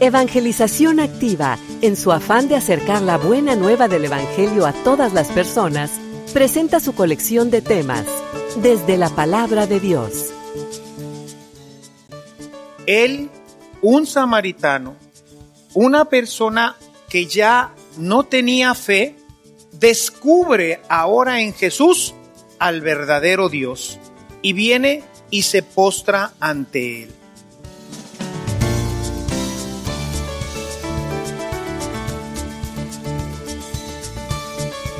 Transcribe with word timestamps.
Evangelización 0.00 0.98
Activa, 0.98 1.56
en 1.80 1.96
su 1.96 2.10
afán 2.10 2.48
de 2.48 2.56
acercar 2.56 3.00
la 3.00 3.16
buena 3.16 3.54
nueva 3.54 3.86
del 3.86 4.04
Evangelio 4.06 4.66
a 4.66 4.72
todas 4.72 5.12
las 5.12 5.28
personas, 5.28 5.92
presenta 6.32 6.80
su 6.80 6.94
colección 6.94 7.50
de 7.50 7.62
temas, 7.62 8.04
desde 8.56 8.96
la 8.96 9.08
palabra 9.08 9.66
de 9.66 9.78
Dios. 9.78 10.32
Él, 12.86 13.30
un 13.82 14.06
samaritano, 14.06 14.96
una 15.74 16.06
persona 16.06 16.76
que 17.08 17.26
ya 17.26 17.72
no 17.96 18.24
tenía 18.24 18.74
fe, 18.74 19.16
descubre 19.72 20.80
ahora 20.88 21.40
en 21.40 21.54
Jesús 21.54 22.14
al 22.58 22.80
verdadero 22.80 23.48
Dios 23.48 23.98
y 24.42 24.52
viene 24.52 25.04
y 25.30 25.42
se 25.42 25.62
postra 25.62 26.32
ante 26.40 27.04
él. 27.04 27.14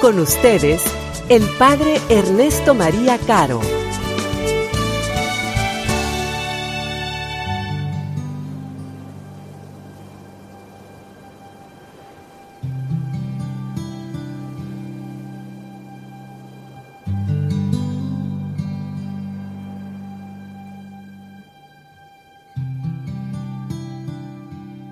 Con 0.00 0.18
ustedes, 0.18 0.82
el 1.30 1.42
Padre 1.58 1.98
Ernesto 2.10 2.74
María 2.74 3.18
Caro. 3.26 3.60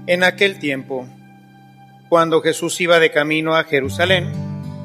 En 0.06 0.24
aquel 0.24 0.58
tiempo, 0.58 1.06
cuando 2.08 2.40
Jesús 2.40 2.80
iba 2.80 2.98
de 2.98 3.10
camino 3.10 3.54
a 3.54 3.64
Jerusalén, 3.64 4.43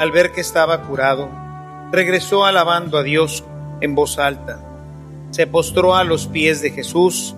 al 0.00 0.10
ver 0.12 0.32
que 0.32 0.40
estaba 0.40 0.80
curado, 0.80 1.28
regresó 1.92 2.46
alabando 2.46 2.96
a 2.96 3.02
Dios 3.02 3.44
en 3.82 3.94
voz 3.94 4.18
alta, 4.18 4.58
se 5.30 5.46
postró 5.46 5.94
a 5.94 6.04
los 6.04 6.26
pies 6.26 6.62
de 6.62 6.70
Jesús 6.70 7.36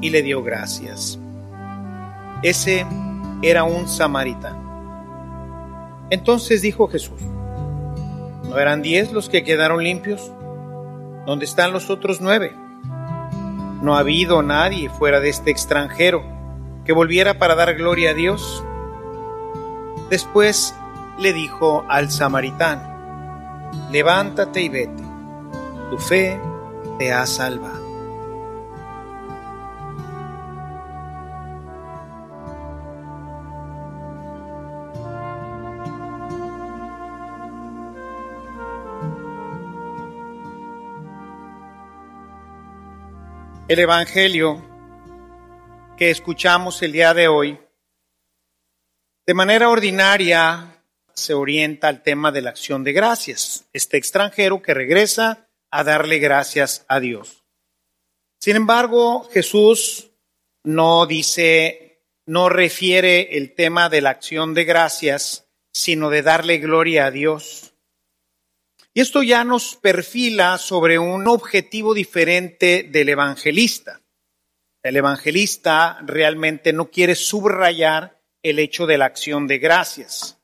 y 0.00 0.10
le 0.10 0.22
dio 0.22 0.42
gracias. 0.42 1.20
Ese 2.42 2.84
era 3.40 3.62
un 3.62 3.86
samaritano. 3.86 6.08
Entonces 6.10 6.60
dijo 6.60 6.88
Jesús, 6.88 7.22
¿no 7.22 8.58
eran 8.58 8.82
diez 8.82 9.12
los 9.12 9.28
que 9.28 9.44
quedaron 9.44 9.84
limpios? 9.84 10.32
¿Dónde 11.24 11.44
están 11.44 11.70
los 11.70 11.88
otros 11.88 12.20
nueve? 12.20 12.52
No 13.80 13.94
ha 13.94 14.00
habido 14.00 14.42
nadie 14.42 14.90
fuera 14.90 15.20
de 15.20 15.28
este 15.28 15.52
extranjero 15.52 16.24
que 16.84 16.92
volviera 16.92 17.38
para 17.38 17.54
dar 17.54 17.76
gloria 17.76 18.10
a 18.10 18.14
Dios. 18.14 18.64
Después 20.10 20.74
le 21.22 21.32
dijo 21.32 21.86
al 21.88 22.10
samaritano, 22.10 23.70
levántate 23.92 24.60
y 24.60 24.68
vete, 24.68 25.02
tu 25.88 25.96
fe 25.96 26.38
te 26.98 27.12
ha 27.12 27.24
salvado. 27.26 27.80
El 43.68 43.78
Evangelio 43.78 44.60
que 45.96 46.10
escuchamos 46.10 46.82
el 46.82 46.92
día 46.92 47.14
de 47.14 47.28
hoy, 47.28 47.58
de 49.24 49.34
manera 49.34 49.70
ordinaria 49.70 50.81
se 51.14 51.34
orienta 51.34 51.88
al 51.88 52.02
tema 52.02 52.32
de 52.32 52.42
la 52.42 52.50
acción 52.50 52.84
de 52.84 52.92
gracias, 52.92 53.66
este 53.72 53.96
extranjero 53.96 54.62
que 54.62 54.74
regresa 54.74 55.48
a 55.70 55.84
darle 55.84 56.18
gracias 56.18 56.84
a 56.88 57.00
Dios. 57.00 57.44
Sin 58.40 58.56
embargo, 58.56 59.28
Jesús 59.32 60.10
no 60.64 61.06
dice, 61.06 62.02
no 62.26 62.48
refiere 62.48 63.36
el 63.36 63.54
tema 63.54 63.88
de 63.88 64.00
la 64.00 64.10
acción 64.10 64.54
de 64.54 64.64
gracias, 64.64 65.48
sino 65.72 66.10
de 66.10 66.22
darle 66.22 66.58
gloria 66.58 67.06
a 67.06 67.10
Dios. 67.10 67.74
Y 68.94 69.00
esto 69.00 69.22
ya 69.22 69.44
nos 69.44 69.76
perfila 69.76 70.58
sobre 70.58 70.98
un 70.98 71.26
objetivo 71.26 71.94
diferente 71.94 72.82
del 72.82 73.08
evangelista. 73.08 74.02
El 74.82 74.96
evangelista 74.96 75.98
realmente 76.04 76.72
no 76.72 76.90
quiere 76.90 77.14
subrayar 77.14 78.20
el 78.42 78.58
hecho 78.58 78.86
de 78.86 78.98
la 78.98 79.06
acción 79.06 79.46
de 79.46 79.58
gracias. 79.58 80.41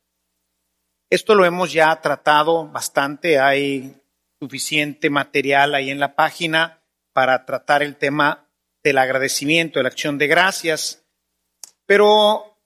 Esto 1.10 1.34
lo 1.34 1.44
hemos 1.44 1.72
ya 1.72 2.00
tratado 2.00 2.68
bastante, 2.68 3.38
hay 3.38 3.94
suficiente 4.40 5.08
material 5.08 5.74
ahí 5.74 5.90
en 5.90 6.00
la 6.00 6.14
página 6.14 6.82
para 7.12 7.46
tratar 7.46 7.82
el 7.82 7.96
tema 7.96 8.48
del 8.82 8.98
agradecimiento, 8.98 9.78
de 9.78 9.84
la 9.84 9.88
acción 9.88 10.18
de 10.18 10.26
gracias, 10.26 11.04
pero 11.86 12.58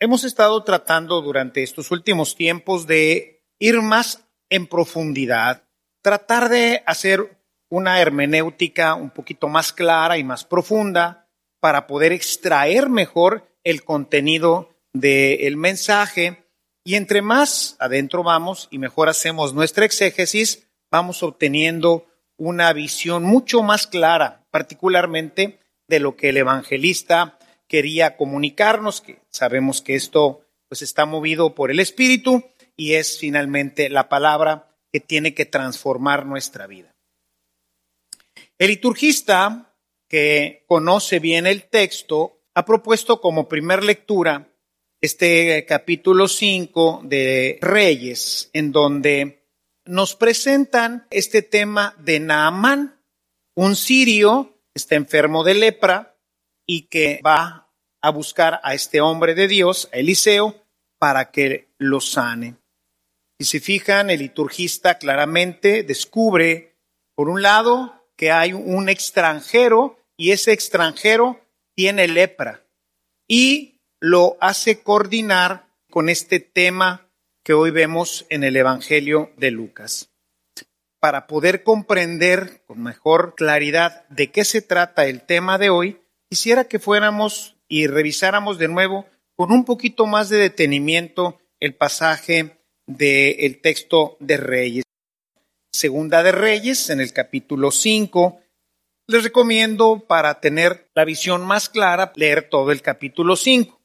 hemos 0.00 0.24
estado 0.24 0.64
tratando 0.64 1.20
durante 1.20 1.62
estos 1.62 1.90
últimos 1.90 2.34
tiempos 2.34 2.86
de 2.86 3.44
ir 3.58 3.80
más 3.82 4.24
en 4.48 4.66
profundidad, 4.66 5.64
tratar 6.02 6.48
de 6.48 6.82
hacer 6.86 7.38
una 7.68 8.00
hermenéutica 8.00 8.94
un 8.94 9.10
poquito 9.10 9.48
más 9.48 9.72
clara 9.72 10.18
y 10.18 10.24
más 10.24 10.44
profunda 10.44 11.28
para 11.60 11.86
poder 11.86 12.12
extraer 12.12 12.88
mejor 12.88 13.46
el 13.64 13.84
contenido 13.84 14.74
del 14.92 15.56
mensaje. 15.56 16.44
Y 16.84 16.96
entre 16.96 17.22
más 17.22 17.76
adentro 17.78 18.22
vamos 18.22 18.68
y 18.70 18.78
mejor 18.78 19.08
hacemos 19.08 19.54
nuestra 19.54 19.84
exégesis, 19.84 20.66
vamos 20.90 21.22
obteniendo 21.22 22.06
una 22.36 22.72
visión 22.72 23.22
mucho 23.22 23.62
más 23.62 23.86
clara, 23.86 24.44
particularmente 24.50 25.60
de 25.86 26.00
lo 26.00 26.16
que 26.16 26.30
el 26.30 26.38
evangelista 26.38 27.38
quería 27.68 28.16
comunicarnos, 28.16 29.00
que 29.00 29.20
sabemos 29.30 29.80
que 29.80 29.94
esto 29.94 30.44
pues 30.68 30.82
está 30.82 31.06
movido 31.06 31.54
por 31.54 31.70
el 31.70 31.80
Espíritu 31.80 32.44
y 32.76 32.94
es 32.94 33.18
finalmente 33.18 33.88
la 33.88 34.08
palabra 34.08 34.74
que 34.90 35.00
tiene 35.00 35.34
que 35.34 35.46
transformar 35.46 36.26
nuestra 36.26 36.66
vida. 36.66 36.94
El 38.58 38.68
liturgista, 38.68 39.74
que 40.08 40.64
conoce 40.66 41.18
bien 41.18 41.46
el 41.46 41.64
texto, 41.64 42.40
ha 42.54 42.64
propuesto 42.64 43.20
como 43.20 43.48
primer 43.48 43.82
lectura 43.84 44.51
este 45.02 45.66
capítulo 45.66 46.28
5 46.28 47.02
de 47.02 47.58
Reyes, 47.60 48.50
en 48.52 48.70
donde 48.70 49.44
nos 49.84 50.14
presentan 50.14 51.08
este 51.10 51.42
tema 51.42 51.96
de 51.98 52.20
Naamán, 52.20 53.02
un 53.56 53.74
sirio 53.74 54.60
está 54.74 54.94
enfermo 54.94 55.42
de 55.42 55.54
lepra 55.54 56.16
y 56.66 56.82
que 56.82 57.20
va 57.26 57.68
a 58.00 58.10
buscar 58.10 58.60
a 58.62 58.74
este 58.74 59.00
hombre 59.00 59.34
de 59.34 59.48
Dios, 59.48 59.88
Eliseo, 59.92 60.64
para 61.00 61.32
que 61.32 61.74
lo 61.78 62.00
sane. 62.00 62.54
Si 63.40 63.46
se 63.46 63.60
fijan, 63.60 64.08
el 64.08 64.20
liturgista 64.20 64.98
claramente 64.98 65.82
descubre, 65.82 66.76
por 67.16 67.28
un 67.28 67.42
lado, 67.42 68.06
que 68.16 68.30
hay 68.30 68.52
un 68.52 68.88
extranjero 68.88 69.98
y 70.16 70.30
ese 70.30 70.52
extranjero 70.52 71.40
tiene 71.74 72.06
lepra. 72.06 72.64
Y 73.26 73.71
lo 74.02 74.36
hace 74.40 74.82
coordinar 74.82 75.68
con 75.88 76.08
este 76.08 76.40
tema 76.40 77.08
que 77.44 77.52
hoy 77.52 77.70
vemos 77.70 78.26
en 78.30 78.42
el 78.42 78.56
Evangelio 78.56 79.30
de 79.36 79.52
Lucas. 79.52 80.10
Para 80.98 81.28
poder 81.28 81.62
comprender 81.62 82.64
con 82.66 82.82
mejor 82.82 83.36
claridad 83.36 84.04
de 84.08 84.32
qué 84.32 84.44
se 84.44 84.60
trata 84.60 85.06
el 85.06 85.22
tema 85.22 85.56
de 85.56 85.70
hoy, 85.70 86.00
quisiera 86.28 86.64
que 86.64 86.80
fuéramos 86.80 87.54
y 87.68 87.86
revisáramos 87.86 88.58
de 88.58 88.66
nuevo 88.66 89.06
con 89.36 89.52
un 89.52 89.64
poquito 89.64 90.06
más 90.06 90.28
de 90.28 90.38
detenimiento 90.38 91.38
el 91.60 91.76
pasaje 91.76 92.58
del 92.88 93.60
texto 93.60 94.16
de 94.18 94.36
Reyes. 94.36 94.84
Segunda 95.72 96.24
de 96.24 96.32
Reyes, 96.32 96.90
en 96.90 97.00
el 97.00 97.12
capítulo 97.12 97.70
5. 97.70 98.40
Les 99.06 99.22
recomiendo, 99.22 100.00
para 100.08 100.40
tener 100.40 100.90
la 100.92 101.04
visión 101.04 101.46
más 101.46 101.68
clara, 101.68 102.12
leer 102.16 102.48
todo 102.50 102.72
el 102.72 102.82
capítulo 102.82 103.36
5. 103.36 103.78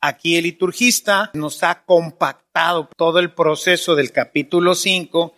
Aquí 0.00 0.36
el 0.36 0.44
liturgista 0.44 1.30
nos 1.34 1.62
ha 1.64 1.84
compactado 1.84 2.88
todo 2.96 3.18
el 3.18 3.34
proceso 3.34 3.96
del 3.96 4.12
capítulo 4.12 4.74
5. 4.74 5.34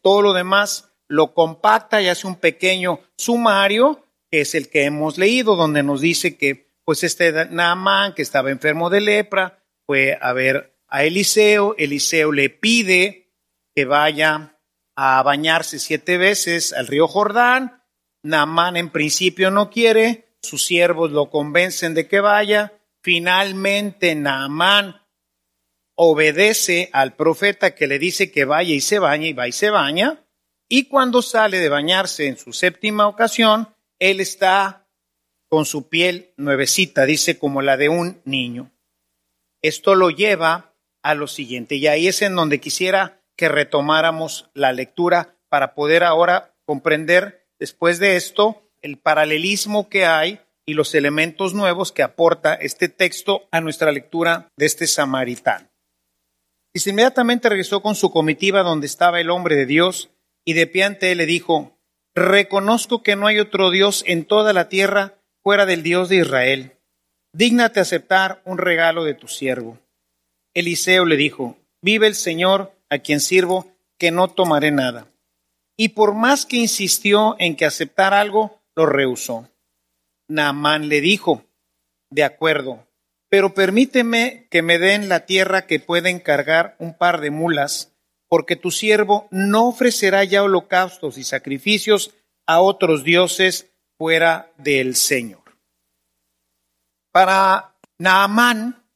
Todo 0.00 0.22
lo 0.22 0.32
demás 0.32 0.92
lo 1.08 1.34
compacta 1.34 2.00
y 2.00 2.08
hace 2.08 2.26
un 2.26 2.36
pequeño 2.36 3.00
sumario, 3.16 4.04
que 4.30 4.42
es 4.42 4.54
el 4.54 4.68
que 4.68 4.84
hemos 4.84 5.18
leído, 5.18 5.56
donde 5.56 5.82
nos 5.82 6.00
dice 6.00 6.36
que 6.36 6.68
pues 6.84 7.02
este 7.02 7.32
Naamán, 7.50 8.14
que 8.14 8.22
estaba 8.22 8.50
enfermo 8.50 8.88
de 8.88 9.00
lepra, 9.00 9.62
fue 9.84 10.16
a 10.20 10.32
ver 10.32 10.78
a 10.86 11.04
Eliseo. 11.04 11.74
Eliseo 11.76 12.32
le 12.32 12.50
pide 12.50 13.34
que 13.74 13.84
vaya 13.84 14.58
a 14.96 15.22
bañarse 15.22 15.80
siete 15.80 16.18
veces 16.18 16.72
al 16.72 16.86
río 16.86 17.08
Jordán. 17.08 17.82
Naamán 18.22 18.76
en 18.76 18.90
principio 18.90 19.50
no 19.50 19.70
quiere, 19.70 20.34
sus 20.42 20.64
siervos 20.64 21.10
lo 21.10 21.30
convencen 21.30 21.94
de 21.94 22.06
que 22.06 22.20
vaya. 22.20 22.77
Finalmente 23.10 24.14
Naamán 24.14 25.00
obedece 25.94 26.90
al 26.92 27.16
profeta 27.16 27.74
que 27.74 27.86
le 27.86 27.98
dice 27.98 28.30
que 28.30 28.44
vaya 28.44 28.74
y 28.74 28.82
se 28.82 28.98
baña 28.98 29.28
y 29.28 29.32
va 29.32 29.48
y 29.48 29.52
se 29.52 29.70
baña. 29.70 30.26
Y 30.68 30.88
cuando 30.88 31.22
sale 31.22 31.58
de 31.58 31.70
bañarse 31.70 32.26
en 32.26 32.36
su 32.36 32.52
séptima 32.52 33.08
ocasión, 33.08 33.74
él 33.98 34.20
está 34.20 34.86
con 35.48 35.64
su 35.64 35.88
piel 35.88 36.34
nuevecita, 36.36 37.06
dice 37.06 37.38
como 37.38 37.62
la 37.62 37.78
de 37.78 37.88
un 37.88 38.20
niño. 38.26 38.70
Esto 39.62 39.94
lo 39.94 40.10
lleva 40.10 40.74
a 41.00 41.14
lo 41.14 41.28
siguiente, 41.28 41.76
y 41.76 41.86
ahí 41.86 42.08
es 42.08 42.20
en 42.20 42.34
donde 42.34 42.60
quisiera 42.60 43.22
que 43.36 43.48
retomáramos 43.48 44.50
la 44.52 44.74
lectura 44.74 45.34
para 45.48 45.74
poder 45.74 46.04
ahora 46.04 46.54
comprender 46.66 47.48
después 47.58 48.00
de 48.00 48.16
esto 48.16 48.68
el 48.82 48.98
paralelismo 48.98 49.88
que 49.88 50.04
hay 50.04 50.42
y 50.68 50.74
los 50.74 50.94
elementos 50.94 51.54
nuevos 51.54 51.90
que 51.90 52.02
aporta 52.02 52.54
este 52.54 52.88
texto 52.88 53.48
a 53.50 53.60
nuestra 53.60 53.90
lectura 53.90 54.52
de 54.56 54.66
este 54.66 54.86
samaritano. 54.86 55.68
Y 56.74 56.88
inmediatamente 56.88 57.48
regresó 57.48 57.80
con 57.82 57.94
su 57.94 58.10
comitiva 58.10 58.62
donde 58.62 58.86
estaba 58.86 59.20
el 59.20 59.30
hombre 59.30 59.56
de 59.56 59.66
Dios 59.66 60.10
y 60.44 60.52
de 60.52 60.66
pie 60.66 60.84
ante 60.84 61.10
él 61.10 61.18
le 61.18 61.26
dijo, 61.26 61.76
reconozco 62.14 63.02
que 63.02 63.16
no 63.16 63.26
hay 63.26 63.40
otro 63.40 63.70
Dios 63.70 64.04
en 64.06 64.24
toda 64.24 64.52
la 64.52 64.68
tierra 64.68 65.14
fuera 65.42 65.66
del 65.66 65.82
Dios 65.82 66.08
de 66.08 66.16
Israel 66.16 66.78
dígnate 67.32 67.80
aceptar 67.80 68.42
un 68.44 68.58
regalo 68.58 69.04
de 69.04 69.14
tu 69.14 69.28
siervo. 69.28 69.78
Eliseo 70.54 71.04
le 71.04 71.16
dijo, 71.16 71.56
vive 71.80 72.06
el 72.06 72.14
Señor 72.14 72.72
a 72.90 72.98
quien 72.98 73.20
sirvo, 73.20 73.70
que 73.98 74.10
no 74.10 74.28
tomaré 74.28 74.70
nada. 74.70 75.08
Y 75.76 75.90
por 75.90 76.14
más 76.14 76.46
que 76.46 76.56
insistió 76.56 77.36
en 77.38 77.56
que 77.56 77.64
aceptara 77.64 78.20
algo, 78.20 78.60
lo 78.74 78.86
rehusó. 78.86 79.48
Naamán 80.28 80.88
le 80.88 81.00
dijo, 81.00 81.44
de 82.10 82.24
acuerdo, 82.24 82.86
pero 83.30 83.54
permíteme 83.54 84.46
que 84.50 84.62
me 84.62 84.78
den 84.78 85.08
la 85.08 85.26
tierra 85.26 85.66
que 85.66 85.80
pueda 85.80 86.08
encargar 86.08 86.76
un 86.78 86.96
par 86.96 87.20
de 87.20 87.30
mulas, 87.30 87.92
porque 88.28 88.56
tu 88.56 88.70
siervo 88.70 89.28
no 89.30 89.68
ofrecerá 89.68 90.24
ya 90.24 90.42
holocaustos 90.42 91.18
y 91.18 91.24
sacrificios 91.24 92.14
a 92.46 92.60
otros 92.60 93.04
dioses 93.04 93.70
fuera 93.98 94.52
del 94.56 94.96
Señor. 94.96 95.42
Para 97.12 97.74
Naamán 97.98 98.86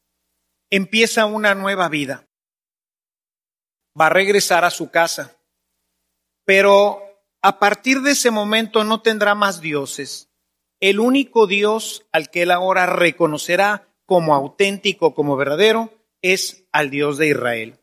empieza 0.70 1.26
una 1.26 1.55
nueva 1.55 1.88
vida. 1.88 2.26
Va 3.99 4.06
a 4.06 4.11
regresar 4.11 4.64
a 4.64 4.70
su 4.70 4.90
casa. 4.90 5.37
Pero 6.44 7.02
a 7.43 7.58
partir 7.58 8.00
de 8.00 8.12
ese 8.12 8.31
momento 8.31 8.84
no 8.84 9.02
tendrá 9.02 9.34
más 9.34 9.61
dioses. 9.61 10.31
El 10.82 10.99
único 10.99 11.46
Dios 11.46 12.05
al 12.11 12.29
que 12.29 12.43
él 12.43 12.50
ahora 12.50 12.87
reconocerá 12.87 13.88
como 14.05 14.34
auténtico, 14.34 15.14
como 15.14 15.37
verdadero, 15.37 15.94
es 16.23 16.64
al 16.73 16.90
Dios 16.90 17.19
de 17.19 17.29
Israel. 17.29 17.79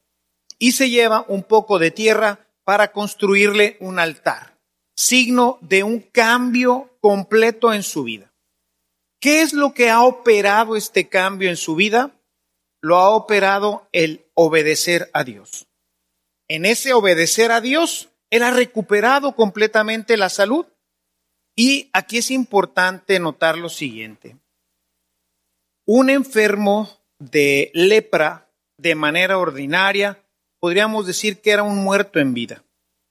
Y 0.57 0.73
se 0.73 0.89
lleva 0.89 1.23
un 1.29 1.43
poco 1.43 1.79
de 1.79 1.91
tierra 1.91 2.45
para 2.65 2.91
construirle 2.91 3.77
un 3.79 3.99
altar, 3.99 4.57
signo 4.97 5.59
de 5.61 5.83
un 5.83 6.01
cambio 6.01 6.97
completo 6.99 7.73
en 7.73 7.83
su 7.83 8.03
vida. 8.03 8.33
¿Qué 9.21 9.43
es 9.43 9.53
lo 9.53 9.73
que 9.73 9.89
ha 9.89 10.03
operado 10.03 10.75
este 10.75 11.07
cambio 11.07 11.49
en 11.49 11.55
su 11.55 11.75
vida? 11.75 12.11
Lo 12.81 12.97
ha 12.97 13.11
operado 13.11 13.87
el 13.93 14.25
obedecer 14.33 15.09
a 15.13 15.23
Dios. 15.23 15.67
En 16.49 16.65
ese 16.65 16.91
obedecer 16.91 17.53
a 17.53 17.61
Dios, 17.61 18.09
Él 18.29 18.43
ha 18.43 18.51
recuperado 18.51 19.37
completamente 19.37 20.17
la 20.17 20.27
salud. 20.27 20.65
Y 21.55 21.89
aquí 21.93 22.17
es 22.17 22.31
importante 22.31 23.19
notar 23.19 23.57
lo 23.57 23.69
siguiente. 23.69 24.37
Un 25.85 26.09
enfermo 26.09 26.89
de 27.19 27.71
lepra 27.73 28.49
de 28.77 28.95
manera 28.95 29.37
ordinaria, 29.37 30.23
podríamos 30.59 31.05
decir 31.05 31.41
que 31.41 31.51
era 31.51 31.63
un 31.63 31.83
muerto 31.83 32.19
en 32.19 32.33
vida. 32.33 32.63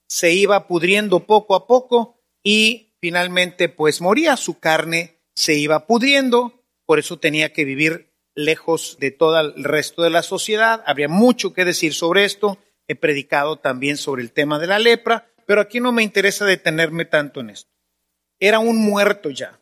Se 0.07 0.33
iba 0.33 0.67
pudriendo 0.67 1.25
poco 1.25 1.55
a 1.55 1.67
poco 1.67 2.19
y 2.43 2.93
finalmente 2.99 3.69
pues 3.69 4.01
moría 4.01 4.35
su 4.35 4.59
carne 4.59 5.19
se 5.39 5.53
iba 5.55 5.87
pudriendo, 5.87 6.65
por 6.85 6.99
eso 6.99 7.17
tenía 7.17 7.53
que 7.53 7.63
vivir 7.63 8.11
lejos 8.35 8.97
de 8.99 9.11
todo 9.11 9.39
el 9.39 9.63
resto 9.63 10.01
de 10.01 10.09
la 10.09 10.21
sociedad. 10.21 10.83
Habría 10.85 11.07
mucho 11.07 11.53
que 11.53 11.63
decir 11.63 11.93
sobre 11.93 12.25
esto. 12.25 12.57
He 12.89 12.95
predicado 12.95 13.55
también 13.55 13.95
sobre 13.95 14.21
el 14.21 14.33
tema 14.33 14.59
de 14.59 14.67
la 14.67 14.79
lepra, 14.79 15.31
pero 15.45 15.61
aquí 15.61 15.79
no 15.79 15.93
me 15.93 16.03
interesa 16.03 16.43
detenerme 16.45 17.05
tanto 17.05 17.39
en 17.39 17.51
esto. 17.51 17.71
Era 18.39 18.59
un 18.59 18.77
muerto 18.77 19.29
ya. 19.29 19.59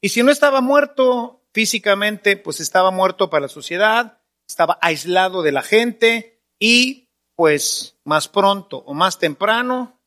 Y 0.00 0.10
si 0.10 0.22
no 0.22 0.30
estaba 0.30 0.60
muerto 0.60 1.42
físicamente, 1.52 2.36
pues 2.36 2.60
estaba 2.60 2.90
muerto 2.90 3.30
para 3.30 3.42
la 3.42 3.48
sociedad, 3.48 4.18
estaba 4.46 4.78
aislado 4.82 5.42
de 5.42 5.52
la 5.52 5.62
gente 5.62 6.42
y 6.58 7.08
pues 7.36 7.96
más 8.04 8.28
pronto 8.28 8.78
o 8.78 8.94
más 8.94 9.18
temprano 9.18 10.00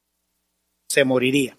se 0.88 1.04
moriría. 1.04 1.58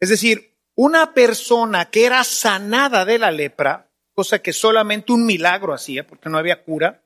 Es 0.00 0.08
decir, 0.08 0.56
una 0.74 1.14
persona 1.14 1.90
que 1.90 2.06
era 2.06 2.22
sanada 2.24 3.04
de 3.04 3.18
la 3.18 3.30
lepra, 3.30 3.90
cosa 4.14 4.40
que 4.40 4.52
solamente 4.52 5.12
un 5.12 5.26
milagro 5.26 5.72
hacía 5.72 6.06
porque 6.06 6.28
no 6.28 6.38
había 6.38 6.62
cura, 6.64 7.02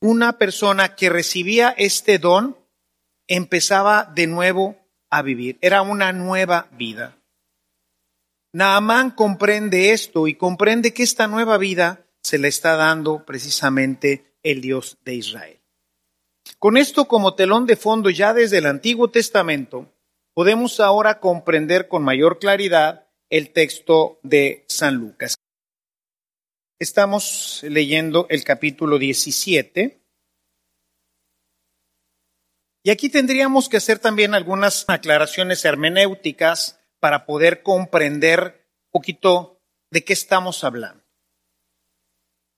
una 0.00 0.38
persona 0.38 0.94
que 0.94 1.08
recibía 1.08 1.74
este 1.76 2.18
don 2.18 2.56
empezaba 3.28 4.04
de 4.14 4.26
nuevo 4.26 4.76
a 5.10 5.22
vivir. 5.22 5.58
Era 5.60 5.82
una 5.82 6.12
nueva 6.12 6.68
vida. 6.72 7.18
Naamán 8.52 9.10
comprende 9.10 9.92
esto 9.92 10.26
y 10.28 10.34
comprende 10.34 10.94
que 10.94 11.02
esta 11.02 11.26
nueva 11.26 11.58
vida 11.58 12.06
se 12.22 12.38
le 12.38 12.48
está 12.48 12.76
dando 12.76 13.24
precisamente 13.24 14.36
el 14.42 14.60
Dios 14.60 14.98
de 15.04 15.14
Israel. 15.14 15.60
Con 16.58 16.76
esto 16.76 17.06
como 17.06 17.34
telón 17.34 17.66
de 17.66 17.76
fondo 17.76 18.08
ya 18.10 18.32
desde 18.32 18.58
el 18.58 18.66
Antiguo 18.66 19.10
Testamento, 19.10 19.92
podemos 20.32 20.80
ahora 20.80 21.20
comprender 21.20 21.88
con 21.88 22.02
mayor 22.02 22.38
claridad 22.38 23.08
el 23.30 23.52
texto 23.52 24.18
de 24.22 24.64
San 24.68 24.94
Lucas. 24.94 25.36
Estamos 26.78 27.62
leyendo 27.62 28.26
el 28.28 28.44
capítulo 28.44 28.98
17. 28.98 30.05
Y 32.86 32.90
aquí 32.90 33.08
tendríamos 33.08 33.68
que 33.68 33.78
hacer 33.78 33.98
también 33.98 34.32
algunas 34.32 34.84
aclaraciones 34.86 35.64
hermenéuticas 35.64 36.78
para 37.00 37.26
poder 37.26 37.64
comprender 37.64 38.70
un 38.84 38.90
poquito 38.92 39.60
de 39.90 40.04
qué 40.04 40.12
estamos 40.12 40.62
hablando. 40.62 41.02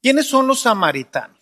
¿Quiénes 0.02 0.26
son 0.26 0.46
los 0.46 0.60
samaritanos? 0.60 1.40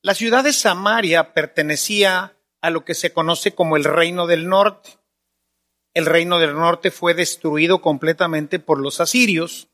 La 0.00 0.14
ciudad 0.14 0.44
de 0.44 0.52
Samaria 0.52 1.34
pertenecía 1.34 2.36
a 2.60 2.70
lo 2.70 2.84
que 2.84 2.94
se 2.94 3.12
conoce 3.12 3.52
como 3.52 3.76
el 3.76 3.82
reino 3.82 4.28
del 4.28 4.48
norte 4.48 4.90
el 5.92 6.06
reino 6.06 6.38
del 6.38 6.54
norte 6.54 6.92
fue 6.92 7.14
destruido 7.14 7.80
completamente 7.80 8.58
por 8.58 8.78
los 8.78 9.00
asirios. 9.00 9.70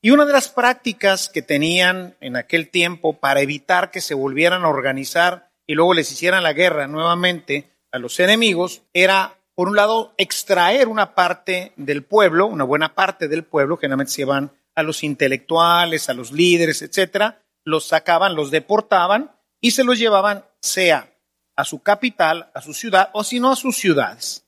Y 0.00 0.10
una 0.12 0.24
de 0.24 0.32
las 0.32 0.48
prácticas 0.48 1.28
que 1.28 1.42
tenían 1.42 2.16
en 2.20 2.36
aquel 2.36 2.70
tiempo 2.70 3.20
para 3.20 3.42
evitar 3.42 3.92
que 3.92 4.00
se 4.00 4.14
volvieran 4.14 4.64
a 4.64 4.68
organizar 4.70 5.47
y 5.68 5.74
luego 5.74 5.94
les 5.94 6.10
hicieran 6.10 6.42
la 6.42 6.54
guerra 6.54 6.88
nuevamente 6.88 7.70
a 7.92 7.98
los 7.98 8.18
enemigos 8.20 8.82
era, 8.94 9.38
por 9.54 9.68
un 9.68 9.76
lado, 9.76 10.14
extraer 10.16 10.88
una 10.88 11.14
parte 11.14 11.72
del 11.76 12.02
pueblo, 12.02 12.46
una 12.46 12.64
buena 12.64 12.94
parte 12.94 13.28
del 13.28 13.44
pueblo, 13.44 13.76
generalmente 13.76 14.12
se 14.12 14.22
iban 14.22 14.50
a 14.74 14.82
los 14.82 15.04
intelectuales, 15.04 16.08
a 16.08 16.14
los 16.14 16.32
líderes, 16.32 16.80
etcétera, 16.80 17.42
los 17.64 17.86
sacaban, 17.86 18.34
los 18.34 18.50
deportaban 18.50 19.30
y 19.60 19.72
se 19.72 19.84
los 19.84 19.98
llevaban 19.98 20.44
sea 20.62 21.12
a 21.54 21.64
su 21.64 21.82
capital, 21.82 22.50
a 22.54 22.62
su 22.62 22.72
ciudad 22.72 23.10
o 23.12 23.22
si 23.22 23.38
no 23.38 23.52
a 23.52 23.56
sus 23.56 23.76
ciudades. 23.76 24.46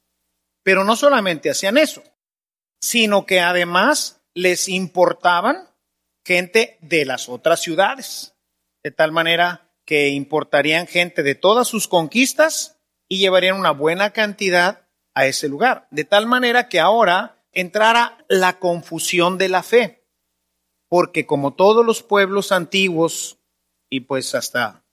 Pero 0.62 0.84
no 0.84 0.96
solamente 0.96 1.50
hacían 1.50 1.76
eso, 1.76 2.02
sino 2.80 3.26
que 3.26 3.40
además 3.40 4.22
les 4.32 4.68
importaban 4.68 5.68
gente 6.24 6.78
de 6.80 7.04
las 7.04 7.28
otras 7.28 7.60
ciudades, 7.60 8.34
de 8.82 8.90
tal 8.90 9.12
manera 9.12 9.69
que 9.90 10.10
importarían 10.10 10.86
gente 10.86 11.24
de 11.24 11.34
todas 11.34 11.66
sus 11.66 11.88
conquistas 11.88 12.78
y 13.08 13.18
llevarían 13.18 13.58
una 13.58 13.72
buena 13.72 14.12
cantidad 14.12 14.86
a 15.14 15.26
ese 15.26 15.48
lugar, 15.48 15.88
de 15.90 16.04
tal 16.04 16.28
manera 16.28 16.68
que 16.68 16.78
ahora 16.78 17.42
entrara 17.50 18.24
la 18.28 18.60
confusión 18.60 19.36
de 19.36 19.48
la 19.48 19.64
fe, 19.64 20.06
porque 20.88 21.26
como 21.26 21.54
todos 21.54 21.84
los 21.84 22.04
pueblos 22.04 22.52
antiguos, 22.52 23.40
y 23.90 24.02
pues 24.02 24.36
hasta, 24.36 24.84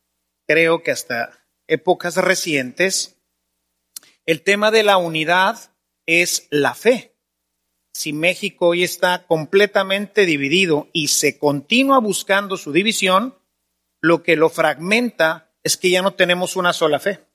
creo 0.47 0.81
que 0.81 0.89
hasta 0.89 1.45
épocas 1.67 2.15
recientes, 2.15 3.19
el 4.25 4.41
tema 4.41 4.71
de 4.71 4.81
la 4.81 4.97
unidad 4.97 5.59
es 6.07 6.47
la 6.49 6.73
fe. 6.73 7.15
Si 7.93 8.13
México 8.13 8.69
hoy 8.69 8.83
está 8.83 9.27
completamente 9.27 10.25
dividido 10.25 10.89
y 10.91 11.09
se 11.09 11.37
continúa 11.37 11.99
buscando 11.99 12.57
su 12.57 12.71
división, 12.71 13.36
lo 14.07 14.23
que 14.23 14.35
lo 14.35 14.49
fragmenta 14.49 15.53
es 15.63 15.77
que 15.77 15.89
ya 15.89 16.01
no 16.01 16.13
tenemos 16.13 16.55
una 16.55 16.73
sola 16.73 16.99
fe. 16.99 17.25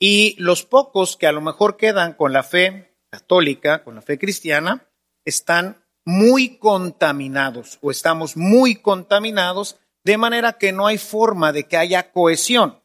Y 0.00 0.34
los 0.38 0.64
pocos 0.64 1.16
que 1.16 1.26
a 1.26 1.32
lo 1.32 1.40
mejor 1.40 1.76
quedan 1.76 2.14
con 2.14 2.32
la 2.32 2.42
fe 2.42 2.96
católica, 3.10 3.84
con 3.84 3.94
la 3.94 4.02
fe 4.02 4.18
cristiana, 4.18 4.88
están 5.24 5.84
muy 6.04 6.56
contaminados 6.56 7.78
o 7.80 7.90
estamos 7.90 8.36
muy 8.36 8.76
contaminados 8.76 9.76
de 10.04 10.16
manera 10.16 10.54
que 10.54 10.72
no 10.72 10.86
hay 10.86 10.98
forma 10.98 11.52
de 11.52 11.68
que 11.68 11.76
haya 11.76 12.10
cohesión, 12.10 12.82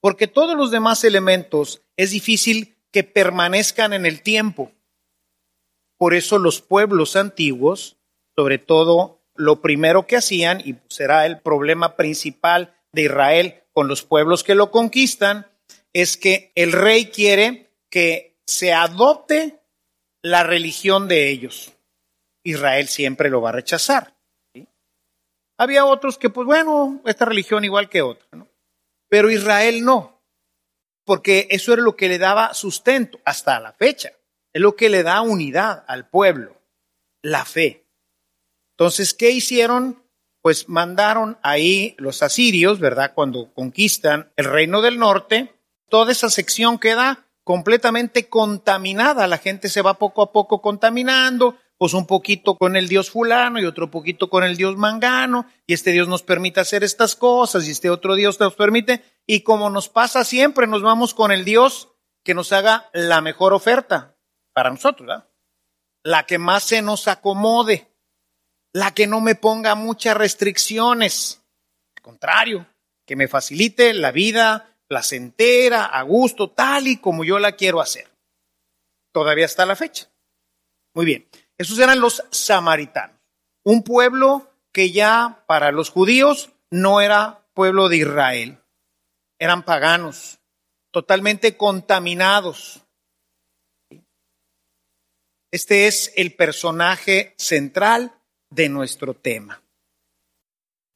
porque 0.00 0.26
todos 0.26 0.56
los 0.56 0.72
demás 0.72 1.04
elementos 1.04 1.82
es 1.96 2.10
difícil 2.10 2.76
que 2.90 3.04
permanezcan 3.04 3.92
en 3.92 4.04
el 4.04 4.22
tiempo. 4.22 4.72
Por 5.96 6.14
eso 6.14 6.38
los 6.38 6.60
pueblos 6.60 7.14
antiguos, 7.14 7.98
sobre 8.34 8.58
todo 8.58 9.15
lo 9.36 9.60
primero 9.60 10.06
que 10.06 10.16
hacían, 10.16 10.60
y 10.60 10.76
será 10.88 11.26
el 11.26 11.40
problema 11.40 11.96
principal 11.96 12.74
de 12.92 13.02
Israel 13.02 13.64
con 13.72 13.88
los 13.88 14.02
pueblos 14.02 14.42
que 14.42 14.54
lo 14.54 14.70
conquistan, 14.70 15.46
es 15.92 16.16
que 16.16 16.52
el 16.54 16.72
rey 16.72 17.06
quiere 17.06 17.70
que 17.90 18.38
se 18.46 18.72
adopte 18.72 19.60
la 20.22 20.42
religión 20.42 21.08
de 21.08 21.28
ellos. 21.30 21.72
Israel 22.42 22.88
siempre 22.88 23.30
lo 23.30 23.40
va 23.40 23.50
a 23.50 23.52
rechazar. 23.52 24.14
Había 25.58 25.84
otros 25.84 26.18
que, 26.18 26.30
pues 26.30 26.46
bueno, 26.46 27.00
esta 27.06 27.24
religión 27.24 27.64
igual 27.64 27.88
que 27.88 28.02
otra, 28.02 28.26
¿no? 28.32 28.48
Pero 29.08 29.30
Israel 29.30 29.84
no, 29.84 30.22
porque 31.04 31.46
eso 31.50 31.72
era 31.72 31.82
lo 31.82 31.96
que 31.96 32.08
le 32.08 32.18
daba 32.18 32.52
sustento 32.52 33.20
hasta 33.24 33.58
la 33.60 33.72
fecha. 33.72 34.12
Es 34.52 34.60
lo 34.60 34.74
que 34.76 34.88
le 34.88 35.02
da 35.02 35.20
unidad 35.22 35.84
al 35.86 36.08
pueblo, 36.08 36.60
la 37.22 37.44
fe. 37.44 37.85
Entonces, 38.78 39.14
¿qué 39.14 39.30
hicieron? 39.30 40.02
Pues 40.42 40.68
mandaron 40.68 41.38
ahí 41.42 41.94
los 41.98 42.22
asirios, 42.22 42.78
¿verdad? 42.78 43.12
Cuando 43.14 43.52
conquistan 43.54 44.30
el 44.36 44.44
reino 44.44 44.82
del 44.82 44.98
norte, 44.98 45.54
toda 45.88 46.12
esa 46.12 46.28
sección 46.28 46.78
queda 46.78 47.26
completamente 47.42 48.28
contaminada. 48.28 49.26
La 49.26 49.38
gente 49.38 49.68
se 49.68 49.80
va 49.80 49.94
poco 49.94 50.20
a 50.20 50.30
poco 50.30 50.60
contaminando, 50.60 51.56
pues 51.78 51.94
un 51.94 52.06
poquito 52.06 52.56
con 52.56 52.76
el 52.76 52.86
dios 52.86 53.10
fulano 53.10 53.58
y 53.58 53.64
otro 53.64 53.90
poquito 53.90 54.28
con 54.28 54.44
el 54.44 54.56
dios 54.56 54.76
mangano, 54.76 55.46
y 55.66 55.72
este 55.72 55.92
dios 55.92 56.06
nos 56.06 56.22
permite 56.22 56.60
hacer 56.60 56.84
estas 56.84 57.16
cosas 57.16 57.66
y 57.66 57.70
este 57.70 57.88
otro 57.88 58.14
dios 58.14 58.38
nos 58.40 58.54
permite, 58.54 59.02
y 59.26 59.40
como 59.40 59.70
nos 59.70 59.88
pasa 59.88 60.24
siempre, 60.24 60.66
nos 60.66 60.82
vamos 60.82 61.14
con 61.14 61.32
el 61.32 61.44
dios 61.44 61.88
que 62.24 62.34
nos 62.34 62.52
haga 62.52 62.90
la 62.92 63.20
mejor 63.20 63.54
oferta 63.54 64.16
para 64.52 64.70
nosotros, 64.70 65.06
¿verdad? 65.06 65.28
La 66.02 66.24
que 66.24 66.38
más 66.38 66.64
se 66.64 66.82
nos 66.82 67.08
acomode 67.08 67.95
la 68.76 68.92
que 68.92 69.06
no 69.06 69.22
me 69.22 69.34
ponga 69.34 69.74
muchas 69.74 70.14
restricciones. 70.14 71.40
Al 71.96 72.02
contrario, 72.02 72.66
que 73.06 73.16
me 73.16 73.26
facilite 73.26 73.94
la 73.94 74.12
vida 74.12 74.76
placentera, 74.86 75.86
a 75.86 76.02
gusto, 76.02 76.50
tal 76.50 76.86
y 76.86 76.98
como 76.98 77.24
yo 77.24 77.38
la 77.38 77.52
quiero 77.52 77.80
hacer. 77.80 78.06
Todavía 79.12 79.46
está 79.46 79.64
la 79.64 79.76
fecha. 79.76 80.10
Muy 80.92 81.06
bien. 81.06 81.26
Esos 81.56 81.78
eran 81.78 82.00
los 82.00 82.22
samaritanos. 82.30 83.16
Un 83.64 83.82
pueblo 83.82 84.52
que 84.72 84.90
ya 84.90 85.42
para 85.46 85.72
los 85.72 85.88
judíos 85.88 86.50
no 86.70 87.00
era 87.00 87.46
pueblo 87.54 87.88
de 87.88 87.96
Israel. 87.96 88.58
Eran 89.38 89.62
paganos, 89.64 90.38
totalmente 90.90 91.56
contaminados. 91.56 92.82
Este 95.50 95.86
es 95.86 96.12
el 96.16 96.34
personaje 96.34 97.34
central 97.38 98.12
de 98.56 98.68
nuestro 98.70 99.14
tema. 99.14 99.62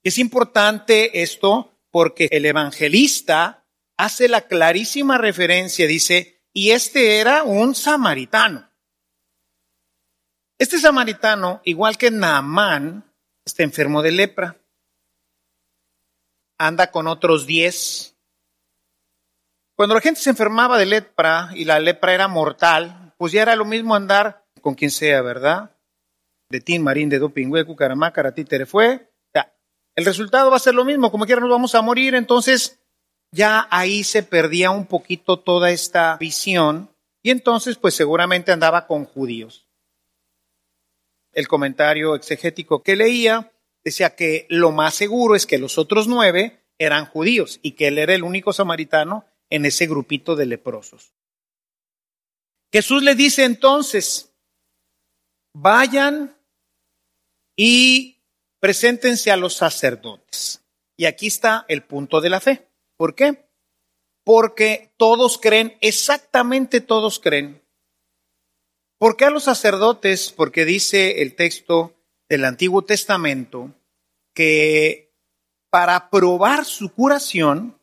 Es 0.02 0.18
importante 0.18 1.22
esto 1.22 1.78
porque 1.90 2.28
el 2.32 2.46
evangelista 2.46 3.66
hace 3.98 4.28
la 4.28 4.48
clarísima 4.48 5.18
referencia, 5.18 5.86
dice, 5.86 6.42
y 6.54 6.70
este 6.70 7.18
era 7.20 7.42
un 7.42 7.74
samaritano. 7.74 8.68
Este 10.58 10.78
samaritano, 10.78 11.60
igual 11.64 11.98
que 11.98 12.10
Naamán, 12.10 13.14
está 13.44 13.62
enfermo 13.62 14.00
de 14.00 14.12
lepra. 14.12 14.56
Anda 16.58 16.90
con 16.90 17.06
otros 17.06 17.46
diez. 17.46 18.16
Cuando 19.76 19.94
la 19.94 20.00
gente 20.00 20.20
se 20.20 20.30
enfermaba 20.30 20.78
de 20.78 20.86
lepra 20.86 21.50
y 21.54 21.64
la 21.66 21.78
lepra 21.78 22.14
era 22.14 22.28
mortal, 22.28 23.14
pues 23.18 23.32
ya 23.32 23.42
era 23.42 23.56
lo 23.56 23.66
mismo 23.66 23.94
andar 23.94 24.46
con 24.62 24.74
quien 24.74 24.90
sea, 24.90 25.20
¿verdad? 25.22 25.76
De 26.50 26.60
Tin 26.60 26.82
Marín, 26.82 27.08
de 27.08 27.18
Dopingüe, 27.18 27.64
Cucaramácara, 27.64 28.34
Títere 28.34 28.66
fue. 28.66 29.08
Ya. 29.34 29.54
El 29.94 30.04
resultado 30.04 30.50
va 30.50 30.56
a 30.56 30.60
ser 30.60 30.74
lo 30.74 30.84
mismo, 30.84 31.10
como 31.10 31.24
quiera 31.24 31.40
nos 31.40 31.50
vamos 31.50 31.74
a 31.74 31.82
morir, 31.82 32.14
entonces 32.14 32.80
ya 33.32 33.68
ahí 33.70 34.02
se 34.02 34.24
perdía 34.24 34.70
un 34.70 34.86
poquito 34.86 35.38
toda 35.38 35.70
esta 35.70 36.16
visión 36.18 36.90
y 37.22 37.30
entonces 37.30 37.76
pues 37.76 37.94
seguramente 37.94 38.50
andaba 38.50 38.86
con 38.86 39.04
judíos. 39.04 39.68
El 41.32 41.46
comentario 41.46 42.16
exegético 42.16 42.82
que 42.82 42.96
leía 42.96 43.52
decía 43.84 44.16
que 44.16 44.46
lo 44.48 44.72
más 44.72 44.94
seguro 44.94 45.36
es 45.36 45.46
que 45.46 45.58
los 45.58 45.78
otros 45.78 46.08
nueve 46.08 46.64
eran 46.78 47.06
judíos 47.06 47.60
y 47.62 47.72
que 47.72 47.88
él 47.88 47.98
era 47.98 48.14
el 48.14 48.24
único 48.24 48.52
samaritano 48.52 49.24
en 49.48 49.64
ese 49.64 49.86
grupito 49.86 50.34
de 50.34 50.46
leprosos. 50.46 51.12
Jesús 52.72 53.02
le 53.02 53.14
dice 53.14 53.44
entonces, 53.44 54.32
vayan 55.54 56.36
y 57.62 58.22
preséntense 58.58 59.30
a 59.30 59.36
los 59.36 59.52
sacerdotes. 59.52 60.62
Y 60.96 61.04
aquí 61.04 61.26
está 61.26 61.66
el 61.68 61.82
punto 61.82 62.22
de 62.22 62.30
la 62.30 62.40
fe. 62.40 62.66
¿Por 62.96 63.14
qué? 63.14 63.50
Porque 64.24 64.94
todos 64.96 65.36
creen, 65.36 65.76
exactamente 65.82 66.80
todos 66.80 67.20
creen. 67.20 67.60
¿Por 68.96 69.14
qué 69.18 69.26
a 69.26 69.30
los 69.30 69.44
sacerdotes? 69.44 70.32
Porque 70.32 70.64
dice 70.64 71.20
el 71.20 71.34
texto 71.36 71.92
del 72.30 72.46
Antiguo 72.46 72.80
Testamento 72.80 73.74
que 74.32 75.12
para 75.68 76.08
probar 76.08 76.64
su 76.64 76.94
curación, 76.94 77.78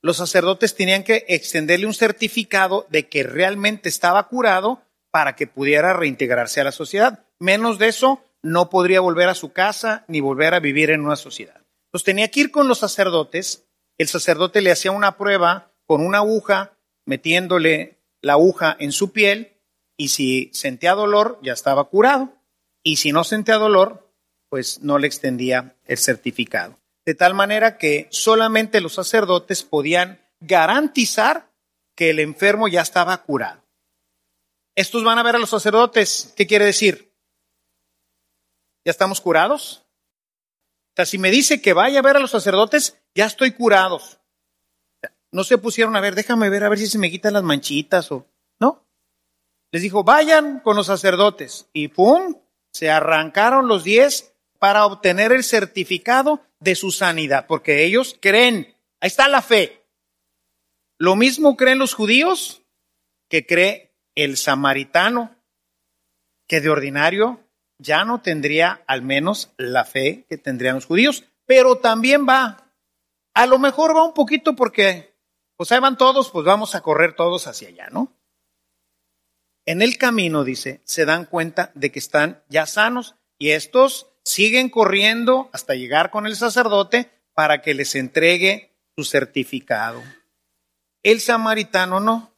los 0.00 0.16
sacerdotes 0.16 0.74
tenían 0.74 1.04
que 1.04 1.26
extenderle 1.28 1.84
un 1.84 1.92
certificado 1.92 2.86
de 2.88 3.10
que 3.10 3.24
realmente 3.24 3.90
estaba 3.90 4.26
curado 4.26 4.80
para 5.10 5.36
que 5.36 5.46
pudiera 5.46 5.92
reintegrarse 5.92 6.62
a 6.62 6.64
la 6.64 6.72
sociedad. 6.72 7.26
Menos 7.38 7.78
de 7.78 7.88
eso, 7.88 8.24
no 8.42 8.70
podría 8.70 9.00
volver 9.00 9.28
a 9.28 9.34
su 9.34 9.52
casa 9.52 10.04
ni 10.08 10.20
volver 10.20 10.54
a 10.54 10.60
vivir 10.60 10.90
en 10.90 11.02
una 11.02 11.16
sociedad. 11.16 11.60
Entonces 11.86 12.04
tenía 12.04 12.30
que 12.30 12.40
ir 12.40 12.50
con 12.50 12.68
los 12.68 12.78
sacerdotes, 12.78 13.66
el 13.98 14.08
sacerdote 14.08 14.60
le 14.60 14.70
hacía 14.70 14.92
una 14.92 15.16
prueba 15.16 15.72
con 15.86 16.04
una 16.04 16.18
aguja, 16.18 16.78
metiéndole 17.04 17.98
la 18.20 18.34
aguja 18.34 18.76
en 18.78 18.92
su 18.92 19.12
piel, 19.12 19.56
y 19.96 20.08
si 20.08 20.50
sentía 20.54 20.94
dolor, 20.94 21.38
ya 21.42 21.52
estaba 21.52 21.84
curado, 21.84 22.32
y 22.82 22.96
si 22.96 23.12
no 23.12 23.24
sentía 23.24 23.56
dolor, 23.56 24.10
pues 24.48 24.80
no 24.82 24.98
le 24.98 25.06
extendía 25.06 25.76
el 25.86 25.98
certificado. 25.98 26.78
De 27.04 27.14
tal 27.14 27.34
manera 27.34 27.76
que 27.76 28.08
solamente 28.10 28.80
los 28.80 28.94
sacerdotes 28.94 29.62
podían 29.62 30.20
garantizar 30.40 31.50
que 31.94 32.10
el 32.10 32.18
enfermo 32.18 32.68
ya 32.68 32.82
estaba 32.82 33.22
curado. 33.22 33.62
Estos 34.74 35.04
van 35.04 35.18
a 35.18 35.22
ver 35.22 35.36
a 35.36 35.38
los 35.38 35.50
sacerdotes. 35.50 36.32
¿Qué 36.36 36.46
quiere 36.46 36.64
decir? 36.64 37.09
¿Ya 38.90 38.92
estamos 38.92 39.20
curados? 39.20 39.86
Si 41.04 41.16
me 41.16 41.30
dice 41.30 41.62
que 41.62 41.74
vaya 41.74 42.00
a 42.00 42.02
ver 42.02 42.16
a 42.16 42.18
los 42.18 42.32
sacerdotes, 42.32 43.00
ya 43.14 43.24
estoy 43.24 43.52
curados. 43.52 44.18
No 45.30 45.44
se 45.44 45.58
pusieron 45.58 45.94
a 45.94 46.00
ver, 46.00 46.16
déjame 46.16 46.50
ver 46.50 46.64
a 46.64 46.68
ver 46.68 46.80
si 46.80 46.88
se 46.88 46.98
me 46.98 47.08
quitan 47.08 47.34
las 47.34 47.44
manchitas 47.44 48.10
o 48.10 48.26
no. 48.58 48.84
Les 49.70 49.82
dijo, 49.82 50.02
vayan 50.02 50.58
con 50.58 50.74
los 50.74 50.88
sacerdotes 50.88 51.68
y 51.72 51.86
pum, 51.86 52.34
se 52.72 52.90
arrancaron 52.90 53.68
los 53.68 53.84
diez 53.84 54.34
para 54.58 54.84
obtener 54.86 55.30
el 55.30 55.44
certificado 55.44 56.40
de 56.58 56.74
su 56.74 56.90
sanidad, 56.90 57.46
porque 57.46 57.84
ellos 57.84 58.16
creen, 58.20 58.76
ahí 58.98 59.06
está 59.06 59.28
la 59.28 59.40
fe. 59.40 59.86
Lo 60.98 61.14
mismo 61.14 61.56
creen 61.56 61.78
los 61.78 61.94
judíos 61.94 62.62
que 63.28 63.46
cree 63.46 63.94
el 64.16 64.36
samaritano, 64.36 65.36
que 66.48 66.60
de 66.60 66.70
ordinario 66.70 67.46
ya 67.80 68.04
no 68.04 68.20
tendría 68.20 68.82
al 68.86 69.02
menos 69.02 69.50
la 69.56 69.84
fe 69.84 70.26
que 70.28 70.38
tendrían 70.38 70.76
los 70.76 70.86
judíos, 70.86 71.24
pero 71.46 71.78
también 71.78 72.26
va, 72.28 72.72
a 73.34 73.46
lo 73.46 73.58
mejor 73.58 73.96
va 73.96 74.04
un 74.04 74.14
poquito 74.14 74.54
porque, 74.54 75.16
pues 75.56 75.72
ahí 75.72 75.80
van 75.80 75.96
todos, 75.96 76.30
pues 76.30 76.44
vamos 76.44 76.74
a 76.74 76.82
correr 76.82 77.14
todos 77.14 77.46
hacia 77.46 77.68
allá, 77.68 77.88
¿no? 77.90 78.12
En 79.66 79.82
el 79.82 79.98
camino, 79.98 80.44
dice, 80.44 80.80
se 80.84 81.04
dan 81.04 81.24
cuenta 81.24 81.70
de 81.74 81.90
que 81.92 81.98
están 81.98 82.42
ya 82.48 82.66
sanos 82.66 83.16
y 83.38 83.50
estos 83.50 84.08
siguen 84.24 84.68
corriendo 84.68 85.48
hasta 85.52 85.74
llegar 85.74 86.10
con 86.10 86.26
el 86.26 86.36
sacerdote 86.36 87.10
para 87.34 87.62
que 87.62 87.74
les 87.74 87.94
entregue 87.94 88.76
su 88.96 89.04
certificado. 89.04 90.02
El 91.02 91.20
samaritano 91.20 92.00
no. 92.00 92.34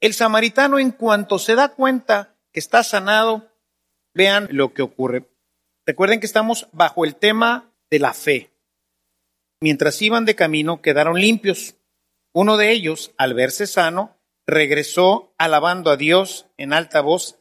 El 0.00 0.14
samaritano 0.14 0.78
en 0.78 0.90
cuanto 0.90 1.38
se 1.38 1.54
da 1.54 1.68
cuenta 1.68 2.34
que 2.52 2.60
está 2.60 2.82
sanado, 2.82 3.51
vean 4.14 4.48
lo 4.50 4.74
que 4.74 4.82
ocurre. 4.82 5.28
Recuerden 5.86 6.20
que 6.20 6.26
estamos 6.26 6.68
bajo 6.72 7.04
el 7.04 7.16
tema 7.16 7.72
de 7.90 7.98
la 7.98 8.14
fe. 8.14 8.50
Mientras 9.60 10.00
iban 10.02 10.24
de 10.24 10.34
camino 10.34 10.82
quedaron 10.82 11.20
limpios. 11.20 11.76
Uno 12.32 12.56
de 12.56 12.70
ellos, 12.70 13.12
al 13.18 13.34
verse 13.34 13.66
sano, 13.66 14.16
regresó 14.46 15.34
alabando 15.38 15.90
a 15.90 15.96
Dios 15.96 16.46
en 16.56 16.72
alta 16.72 17.00
voz 17.00 17.38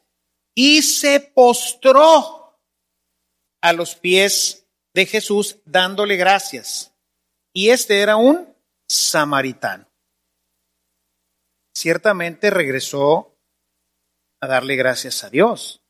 y 0.55 0.81
se 0.81 1.19
postró 1.19 2.59
a 3.61 3.73
los 3.73 3.95
pies 3.95 4.67
de 4.93 5.05
Jesús 5.05 5.59
dándole 5.65 6.15
gracias. 6.15 6.93
Y 7.53 7.69
este 7.69 8.01
era 8.01 8.17
un 8.17 8.53
samaritano. 8.87 9.87
Ciertamente 11.73 12.49
regresó 12.49 13.37
a 14.41 14.47
darle 14.47 14.75
gracias 14.75 15.23
a 15.23 15.29
Dios. 15.29 15.80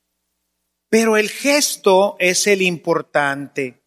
Pero 0.92 1.16
el 1.16 1.30
gesto 1.30 2.18
es 2.20 2.48
el 2.48 2.62
importante. 2.62 3.82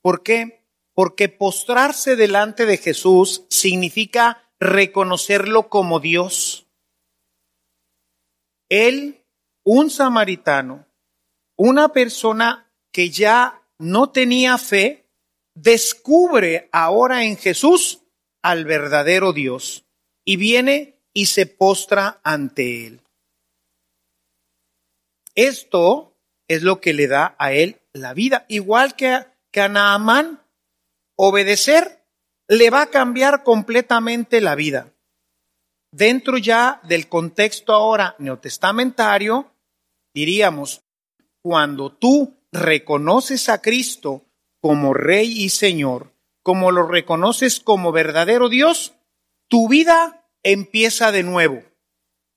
¿Por 0.00 0.22
qué? 0.22 0.64
Porque 0.94 1.28
postrarse 1.28 2.14
delante 2.14 2.66
de 2.66 2.76
Jesús 2.76 3.46
significa 3.50 4.48
reconocerlo 4.60 5.68
como 5.68 5.98
Dios. 5.98 6.68
Él, 8.68 9.24
un 9.64 9.90
samaritano, 9.90 10.86
una 11.56 11.88
persona 11.88 12.72
que 12.92 13.10
ya 13.10 13.66
no 13.78 14.10
tenía 14.10 14.56
fe, 14.56 15.10
descubre 15.56 16.68
ahora 16.70 17.24
en 17.24 17.38
Jesús 17.38 18.04
al 18.40 18.66
verdadero 18.66 19.32
Dios 19.32 19.84
y 20.24 20.36
viene 20.36 21.02
y 21.12 21.26
se 21.26 21.46
postra 21.46 22.20
ante 22.22 22.86
Él. 22.86 23.00
Esto 25.34 26.09
es 26.50 26.64
lo 26.64 26.80
que 26.80 26.92
le 26.92 27.06
da 27.06 27.36
a 27.38 27.52
Él 27.52 27.80
la 27.92 28.12
vida, 28.12 28.44
igual 28.48 28.96
que 28.96 29.06
a, 29.06 29.68
Naamán. 29.68 30.40
Obedecer 31.16 32.04
le 32.48 32.70
va 32.70 32.82
a 32.82 32.90
cambiar 32.90 33.44
completamente 33.44 34.40
la 34.40 34.56
vida. 34.56 34.92
Dentro 35.92 36.38
ya 36.38 36.80
del 36.82 37.08
contexto 37.08 37.72
ahora 37.72 38.16
neotestamentario, 38.18 39.52
diríamos, 40.12 40.82
cuando 41.40 41.92
tú 41.92 42.34
reconoces 42.50 43.48
a 43.48 43.62
Cristo 43.62 44.24
como 44.60 44.92
Rey 44.92 45.44
y 45.44 45.50
Señor, 45.50 46.12
como 46.42 46.72
lo 46.72 46.84
reconoces 46.88 47.60
como 47.60 47.92
verdadero 47.92 48.48
Dios, 48.48 48.94
tu 49.48 49.68
vida 49.68 50.26
empieza 50.42 51.12
de 51.12 51.22
nuevo. 51.22 51.62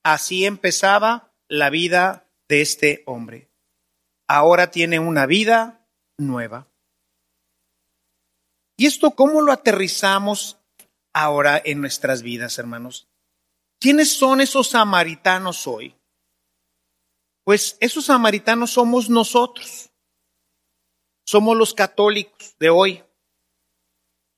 Así 0.04 0.44
empezaba 0.44 1.34
la 1.48 1.70
vida 1.70 2.30
de 2.48 2.60
este 2.60 3.02
hombre. 3.06 3.53
Ahora 4.28 4.70
tiene 4.70 4.98
una 4.98 5.26
vida 5.26 5.86
nueva. 6.18 6.68
¿Y 8.76 8.86
esto 8.86 9.12
cómo 9.12 9.40
lo 9.42 9.52
aterrizamos 9.52 10.58
ahora 11.12 11.60
en 11.64 11.80
nuestras 11.80 12.22
vidas, 12.22 12.58
hermanos? 12.58 13.08
¿Quiénes 13.80 14.16
son 14.16 14.40
esos 14.40 14.68
samaritanos 14.68 15.66
hoy? 15.66 15.94
Pues 17.44 17.76
esos 17.80 18.06
samaritanos 18.06 18.72
somos 18.72 19.10
nosotros. 19.10 19.90
Somos 21.26 21.56
los 21.56 21.74
católicos 21.74 22.56
de 22.58 22.70
hoy. 22.70 23.04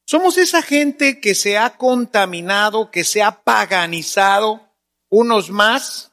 Somos 0.07 0.39
esa 0.39 0.63
gente 0.63 1.21
que 1.21 1.35
se 1.35 1.59
ha 1.59 1.77
contaminado, 1.77 2.91
que 2.91 3.05
se 3.05 3.23
ha 3.23 3.43
paganizado, 3.43 4.69
unos 5.11 5.51
más 5.51 6.13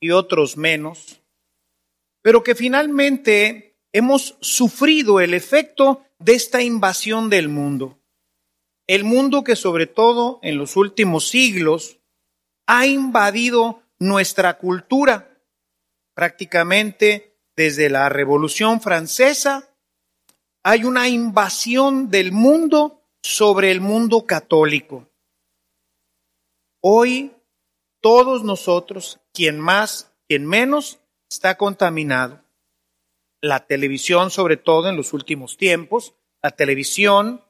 y 0.00 0.10
otros 0.10 0.56
menos, 0.56 1.20
pero 2.24 2.42
que 2.42 2.54
finalmente 2.54 3.76
hemos 3.92 4.38
sufrido 4.40 5.20
el 5.20 5.34
efecto 5.34 6.06
de 6.18 6.32
esta 6.32 6.62
invasión 6.62 7.28
del 7.28 7.50
mundo. 7.50 7.98
El 8.86 9.04
mundo 9.04 9.44
que 9.44 9.56
sobre 9.56 9.86
todo 9.86 10.40
en 10.42 10.56
los 10.56 10.76
últimos 10.76 11.28
siglos 11.28 11.98
ha 12.66 12.86
invadido 12.86 13.82
nuestra 13.98 14.56
cultura, 14.56 15.38
prácticamente 16.14 17.36
desde 17.56 17.90
la 17.90 18.08
Revolución 18.08 18.80
Francesa, 18.80 19.76
hay 20.62 20.84
una 20.84 21.10
invasión 21.10 22.08
del 22.08 22.32
mundo 22.32 23.02
sobre 23.22 23.70
el 23.70 23.82
mundo 23.82 24.24
católico. 24.24 25.10
Hoy 26.80 27.32
todos 28.00 28.44
nosotros, 28.44 29.20
quien 29.34 29.60
más, 29.60 30.10
quien 30.26 30.46
menos, 30.46 31.00
está 31.34 31.56
contaminado 31.56 32.44
la 33.40 33.66
televisión, 33.66 34.30
sobre 34.30 34.56
todo 34.56 34.88
en 34.88 34.96
los 34.96 35.12
últimos 35.12 35.56
tiempos, 35.56 36.14
la 36.42 36.52
televisión 36.52 37.44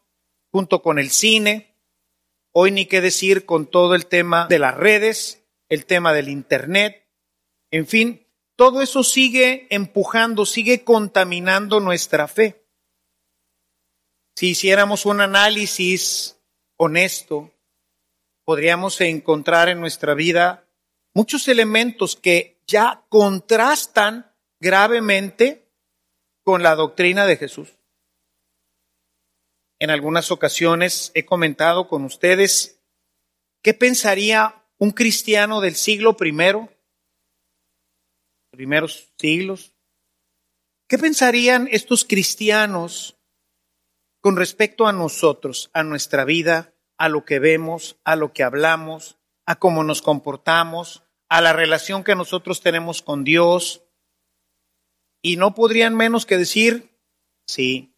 junto 0.51 0.83
con 0.83 0.99
el 0.99 1.11
cine, 1.11 1.77
hoy 2.53 2.70
ni 2.70 2.87
qué 2.87 3.01
decir 3.01 3.44
con 3.44 3.66
todo 3.66 3.94
el 3.94 4.07
tema 4.07 4.47
de 4.49 4.59
las 4.59 4.75
redes, 4.75 5.44
el 5.68 5.85
tema 5.85 6.12
del 6.12 6.29
Internet, 6.29 7.07
en 7.70 7.87
fin, 7.87 8.27
todo 8.57 8.83
eso 8.83 9.05
sigue 9.05 9.66
empujando, 9.70 10.47
sigue 10.47 10.85
contaminando 10.85 11.81
nuestra 11.81 12.27
fe. 12.27 12.66
Si 14.37 14.51
hiciéramos 14.51 15.07
un 15.07 15.20
análisis 15.20 16.40
honesto, 16.77 17.53
podríamos 18.44 19.01
encontrar 19.01 19.68
en 19.68 19.81
nuestra 19.81 20.14
vida 20.14 20.68
muchos 21.12 21.49
elementos 21.49 22.16
que 22.16 22.54
ya 22.66 23.05
contrastan 23.09 24.33
gravemente 24.61 25.70
con 26.42 26.62
la 26.62 26.74
doctrina 26.74 27.27
de 27.27 27.37
Jesús. 27.37 27.79
En 29.79 29.90
algunas 29.90 30.31
ocasiones 30.31 31.11
he 31.14 31.27
comentado 31.27 31.88
con 31.88 32.05
ustedes 32.05 32.81
qué 33.62 33.74
pensaría 33.74 34.64
un 34.79 34.92
cristiano 34.92 35.61
del 35.61 35.74
siglo 35.74 36.16
primero, 36.16 36.68
primeros 38.50 39.12
siglos. 39.18 39.74
¿Qué 40.88 40.98
pensarían 40.98 41.68
estos 41.70 42.05
cristianos 42.05 43.16
con 44.20 44.37
respecto 44.37 44.87
a 44.87 44.92
nosotros, 44.92 45.70
a 45.72 45.83
nuestra 45.83 46.24
vida, 46.24 46.74
a 46.96 47.09
lo 47.09 47.24
que 47.24 47.38
vemos, 47.38 47.98
a 48.05 48.16
lo 48.16 48.33
que 48.33 48.42
hablamos, 48.42 49.18
a 49.46 49.59
cómo 49.59 49.85
nos 49.85 50.03
comportamos, 50.03 51.04
a 51.29 51.41
la 51.41 51.53
relación 51.53 52.05
que 52.05 52.15
nosotros 52.15 52.61
tenemos 52.61 53.03
con 53.03 53.25
Dios, 53.25 53.85
y 55.25 55.39
no 55.39 55.55
podrían 55.55 55.97
menos 55.97 56.27
que 56.27 56.37
decir, 56.37 57.01
sí, 57.49 57.97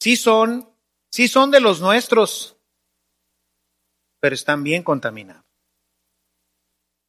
sí 0.00 0.16
son, 0.16 0.72
sí 1.10 1.26
son 1.26 1.50
de 1.50 1.58
los 1.60 1.80
nuestros, 1.80 2.56
pero 4.20 4.36
están 4.36 4.62
bien 4.62 4.84
contaminados. 4.84 5.44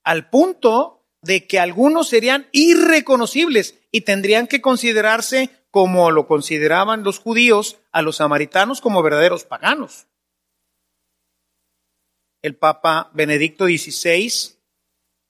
Al 0.03 0.31
punto 0.31 1.05
de 1.21 1.45
que 1.45 1.59
algunos 1.59 2.09
serían 2.09 2.47
irreconocibles 2.51 3.79
y 3.91 4.01
tendrían 4.01 4.47
que 4.47 4.61
considerarse 4.61 5.51
como 5.69 6.09
lo 6.09 6.25
consideraban 6.25 7.03
los 7.03 7.19
judíos 7.19 7.77
a 7.91 8.01
los 8.01 8.15
samaritanos 8.15 8.81
como 8.81 9.03
verdaderos 9.03 9.45
paganos. 9.45 10.07
El 12.41 12.55
Papa 12.55 13.11
Benedicto 13.13 13.65
XVI 13.65 14.57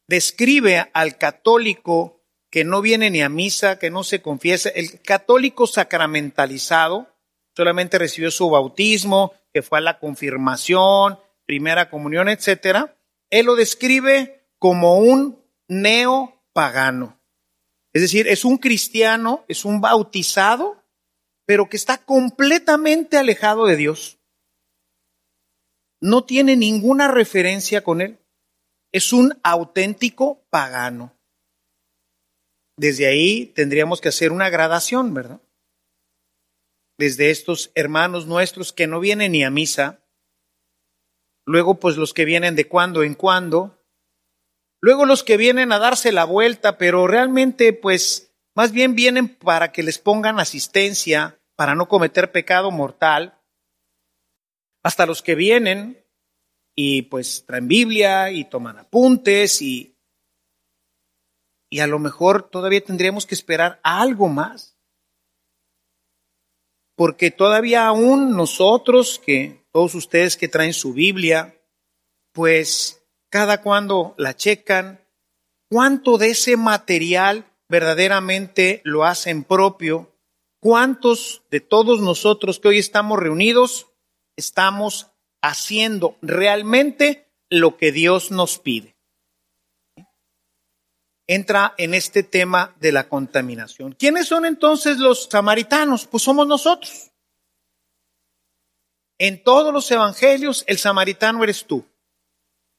describe 0.09 0.89
al 0.93 1.19
católico 1.19 2.23
que 2.49 2.63
no 2.63 2.81
viene 2.81 3.11
ni 3.11 3.21
a 3.21 3.29
misa, 3.29 3.77
que 3.77 3.91
no 3.91 4.03
se 4.03 4.23
confiesa. 4.23 4.69
El 4.69 5.01
católico 5.01 5.67
sacramentalizado 5.67 7.15
solamente 7.55 7.99
recibió 7.99 8.31
su 8.31 8.49
bautismo, 8.49 9.33
que 9.53 9.61
fue 9.61 9.77
a 9.77 9.81
la 9.81 9.99
confirmación, 9.99 11.19
primera 11.45 11.91
comunión, 11.91 12.27
etcétera. 12.27 12.97
Él 13.29 13.45
lo 13.45 13.55
describe 13.55 14.47
como 14.57 14.97
un 14.97 15.45
neopagano. 15.67 17.21
Es 17.93 18.01
decir, 18.01 18.27
es 18.27 18.45
un 18.45 18.57
cristiano, 18.57 19.45
es 19.47 19.63
un 19.63 19.79
bautizado, 19.79 20.83
pero 21.45 21.69
que 21.69 21.77
está 21.77 21.99
completamente 21.99 23.17
alejado 23.17 23.67
de 23.67 23.75
Dios. 23.75 24.17
No 26.01 26.23
tiene 26.23 26.55
ninguna 26.55 27.07
referencia 27.07 27.83
con 27.83 28.01
él. 28.01 28.18
Es 28.91 29.13
un 29.13 29.39
auténtico 29.43 30.45
pagano. 30.49 31.15
Desde 32.77 33.07
ahí 33.07 33.47
tendríamos 33.47 34.01
que 34.01 34.09
hacer 34.09 34.31
una 34.31 34.49
gradación, 34.49 35.13
¿verdad? 35.13 35.41
Desde 36.97 37.29
estos 37.29 37.71
hermanos 37.75 38.25
nuestros 38.25 38.73
que 38.73 38.87
no 38.87 38.99
vienen 38.99 39.33
ni 39.33 39.43
a 39.43 39.49
misa, 39.49 40.03
luego 41.45 41.79
pues 41.79 41.97
los 41.97 42.13
que 42.13 42.25
vienen 42.25 42.55
de 42.55 42.67
cuando 42.67 43.03
en 43.03 43.15
cuando, 43.15 43.83
luego 44.81 45.05
los 45.05 45.23
que 45.23 45.37
vienen 45.37 45.71
a 45.71 45.79
darse 45.79 46.11
la 46.11 46.25
vuelta, 46.25 46.77
pero 46.77 47.05
realmente 47.07 47.73
pues 47.73 48.33
más 48.55 48.71
bien 48.71 48.95
vienen 48.95 49.27
para 49.27 49.71
que 49.71 49.83
les 49.83 49.99
pongan 49.99 50.39
asistencia, 50.39 51.39
para 51.55 51.75
no 51.75 51.87
cometer 51.87 52.31
pecado 52.31 52.71
mortal, 52.71 53.41
hasta 54.83 55.05
los 55.05 55.21
que 55.21 55.35
vienen 55.35 56.05
y 56.81 57.01
pues 57.01 57.43
traen 57.45 57.67
Biblia 57.67 58.31
y 58.31 58.45
toman 58.45 58.77
apuntes 58.79 59.61
y, 59.61 59.97
y 61.69 61.81
a 61.81 61.87
lo 61.87 61.99
mejor 61.99 62.49
todavía 62.49 62.79
tendríamos 62.79 63.25
que 63.25 63.35
esperar 63.35 63.81
algo 63.83 64.29
más. 64.29 64.77
Porque 66.95 67.31
todavía 67.31 67.85
aún 67.85 68.33
nosotros 68.37 69.19
que 69.19 69.67
todos 69.73 69.93
ustedes 69.93 70.37
que 70.37 70.47
traen 70.47 70.71
su 70.71 70.93
Biblia, 70.93 71.61
pues 72.31 73.03
cada 73.29 73.61
cuando 73.61 74.15
la 74.17 74.37
checan, 74.37 75.05
cuánto 75.69 76.17
de 76.17 76.29
ese 76.29 76.55
material 76.55 77.45
verdaderamente 77.67 78.79
lo 78.85 79.03
hacen 79.03 79.43
propio, 79.43 80.15
cuántos 80.61 81.43
de 81.51 81.59
todos 81.59 81.99
nosotros 81.99 82.57
que 82.57 82.69
hoy 82.69 82.77
estamos 82.77 83.19
reunidos 83.19 83.89
estamos 84.39 85.08
haciendo 85.41 86.17
realmente 86.21 87.27
lo 87.49 87.77
que 87.77 87.91
Dios 87.91 88.31
nos 88.31 88.59
pide. 88.59 88.95
Entra 91.27 91.75
en 91.77 91.93
este 91.93 92.23
tema 92.23 92.75
de 92.79 92.91
la 92.91 93.07
contaminación. 93.07 93.93
¿Quiénes 93.93 94.27
son 94.27 94.45
entonces 94.45 94.97
los 94.97 95.25
samaritanos? 95.25 96.07
Pues 96.07 96.23
somos 96.23 96.47
nosotros. 96.47 97.11
En 99.19 99.43
todos 99.43 99.73
los 99.73 99.89
evangelios 99.91 100.63
el 100.67 100.77
samaritano 100.77 101.43
eres 101.43 101.65
tú. 101.65 101.85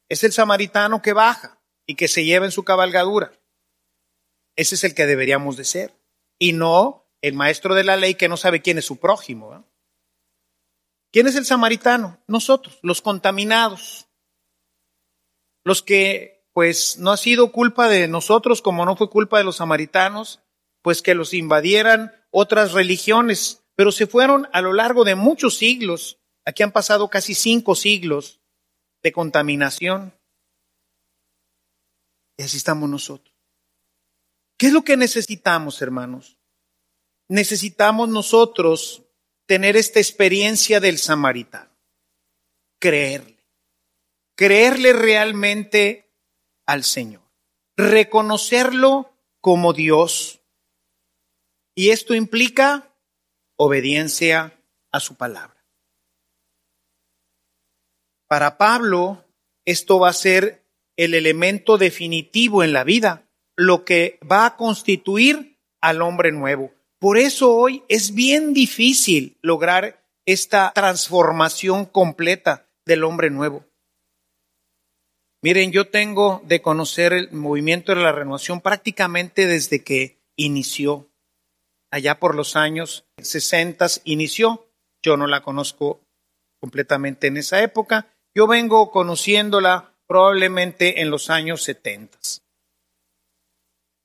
Es 0.09 0.25
el 0.25 0.33
samaritano 0.33 1.01
que 1.01 1.13
baja 1.13 1.61
y 1.87 1.95
que 1.95 2.09
se 2.09 2.25
lleva 2.25 2.47
en 2.47 2.53
su 2.53 2.65
cabalgadura. 2.65 3.33
Ese 4.57 4.75
es 4.75 4.85
el 4.85 4.95
que 4.95 5.07
deberíamos 5.07 5.57
de 5.57 5.65
ser. 5.65 5.95
Y 6.39 6.53
no 6.53 7.07
el 7.23 7.35
maestro 7.35 7.75
de 7.75 7.85
la 7.85 7.97
ley 7.97 8.15
que 8.15 8.29
no 8.29 8.37
sabe 8.37 8.63
quién 8.63 8.79
es 8.79 8.87
su 8.87 8.97
prójimo. 8.97 9.65
¿Quién 11.13 11.27
es 11.27 11.37
el 11.37 11.45
samaritano? 11.45 12.19
Nosotros, 12.27 12.79
los 12.83 13.03
contaminados. 13.03 14.09
Los 15.65 15.83
que, 15.83 16.47
pues, 16.53 16.99
no 16.99 17.11
ha 17.11 17.17
sido 17.17 17.53
culpa 17.53 17.89
de 17.89 18.09
nosotros 18.09 18.63
como 18.63 18.85
no 18.85 18.97
fue 18.97 19.11
culpa 19.11 19.39
de 19.39 19.45
los 19.45 19.57
samaritanos, 19.57 20.41
pues 20.83 21.03
que 21.03 21.15
los 21.15 21.35
invadieran 21.35 22.13
otras 22.31 22.73
religiones, 22.73 23.63
pero 23.75 23.93
se 23.93 24.07
fueron 24.07 24.49
a 24.53 24.61
lo 24.61 24.73
largo 24.73 25.05
de 25.05 25.15
muchos 25.15 25.57
siglos 25.57 26.21
Aquí 26.45 26.63
han 26.63 26.73
pasado 26.73 27.09
casi 27.09 27.35
cinco 27.35 27.75
siglos 27.75 28.41
de 29.03 29.13
contaminación. 29.13 30.13
Y 32.37 32.43
así 32.43 32.57
estamos 32.57 32.89
nosotros. 32.89 33.35
¿Qué 34.57 34.67
es 34.67 34.73
lo 34.73 34.83
que 34.83 34.97
necesitamos, 34.97 35.81
hermanos? 35.83 36.39
Necesitamos 37.29 38.09
nosotros 38.09 39.05
tener 39.51 39.77
esta 39.77 39.99
experiencia 39.99 40.79
del 40.79 40.97
samaritano. 40.97 41.77
Creerle. 42.79 43.37
Creerle 44.37 44.93
realmente 44.93 46.09
al 46.67 46.85
Señor. 46.85 47.29
Reconocerlo 47.77 49.13
como 49.41 49.73
Dios. 49.73 50.41
Y 51.75 51.91
esto 51.91 52.15
implica 52.15 52.95
obediencia 53.57 54.57
a 54.93 55.01
su 55.01 55.17
palabra. 55.17 55.67
Para 58.29 58.57
Pablo, 58.57 59.25
esto 59.65 59.99
va 59.99 60.11
a 60.11 60.13
ser 60.13 60.65
el 60.97 61.13
elemento 61.13 61.77
definitivo 61.77 62.63
en 62.63 62.73
la 62.73 62.85
vida, 62.85 63.29
lo 63.57 63.85
que 63.85 64.21
va 64.31 64.47
a 64.47 64.57
constituir 64.57 65.59
al 65.81 66.03
hombre 66.03 66.31
nuevo. 66.31 66.73
Por 67.01 67.17
eso 67.17 67.55
hoy 67.55 67.83
es 67.89 68.15
bien 68.15 68.53
difícil 68.53 69.39
lograr 69.41 70.05
esta 70.27 70.71
transformación 70.75 71.87
completa 71.87 72.69
del 72.85 73.05
hombre 73.05 73.31
nuevo. 73.31 73.65
Miren, 75.43 75.73
yo 75.73 75.89
tengo 75.89 76.43
de 76.45 76.61
conocer 76.61 77.15
el 77.15 77.33
movimiento 77.33 77.95
de 77.95 78.03
la 78.03 78.13
renovación 78.13 78.61
prácticamente 78.61 79.47
desde 79.47 79.83
que 79.83 80.21
inició. 80.37 81.11
Allá 81.91 82.21
por 82.21 82.35
los 82.35 82.55
años 82.55 83.07
60 83.17 83.87
inició. 84.05 84.69
Yo 85.03 85.17
no 85.17 85.27
la 85.27 85.43
conozco 85.43 86.03
completamente 86.61 87.29
en 87.29 87.39
esa 87.39 87.63
época, 87.63 88.13
yo 88.35 88.47
vengo 88.47 88.91
conociéndola 88.91 89.95
probablemente 90.07 91.01
en 91.01 91.11
los 91.11 91.31
años 91.31 91.63
70. 91.63 92.19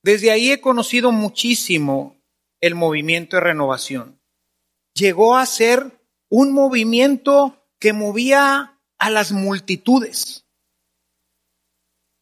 Desde 0.02 0.30
ahí 0.30 0.50
he 0.50 0.60
conocido 0.62 1.12
muchísimo 1.12 2.15
el 2.60 2.74
movimiento 2.74 3.36
de 3.36 3.40
renovación. 3.42 4.20
Llegó 4.94 5.36
a 5.36 5.46
ser 5.46 6.00
un 6.28 6.52
movimiento 6.52 7.62
que 7.78 7.92
movía 7.92 8.80
a 8.98 9.10
las 9.10 9.32
multitudes. 9.32 10.46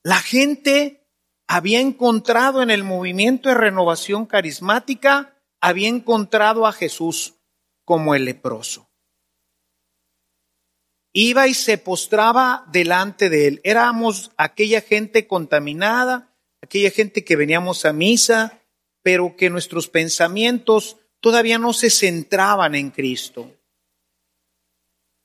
La 0.03 0.21
gente 0.21 1.07
había 1.47 1.81
encontrado 1.81 2.63
en 2.63 2.71
el 2.71 2.85
movimiento 2.85 3.49
de 3.49 3.55
renovación 3.55 4.27
carismática, 4.27 5.41
había 5.61 5.89
encontrado 5.89 6.67
a 6.67 6.73
Jesús 6.73 7.35
como 7.85 8.15
el 8.15 8.25
leproso 8.25 8.89
iba 11.15 11.47
y 11.47 11.55
se 11.55 11.79
postraba 11.79 12.67
delante 12.71 13.31
de 13.31 13.47
él. 13.47 13.61
Éramos 13.65 14.33
aquella 14.37 14.83
gente 14.83 15.27
contaminada, 15.27 16.37
aquella 16.61 16.91
gente 16.91 17.25
que 17.25 17.37
veníamos 17.37 17.87
a 17.87 17.95
misa, 17.95 18.61
pero 19.05 19.37
que 19.37 19.51
nuestros 19.51 19.87
pensamientos 19.87 20.97
todavía 21.21 21.59
no 21.59 21.75
se 21.75 21.91
centraban 21.91 22.75
en 22.75 22.91
Cristo. 22.91 23.55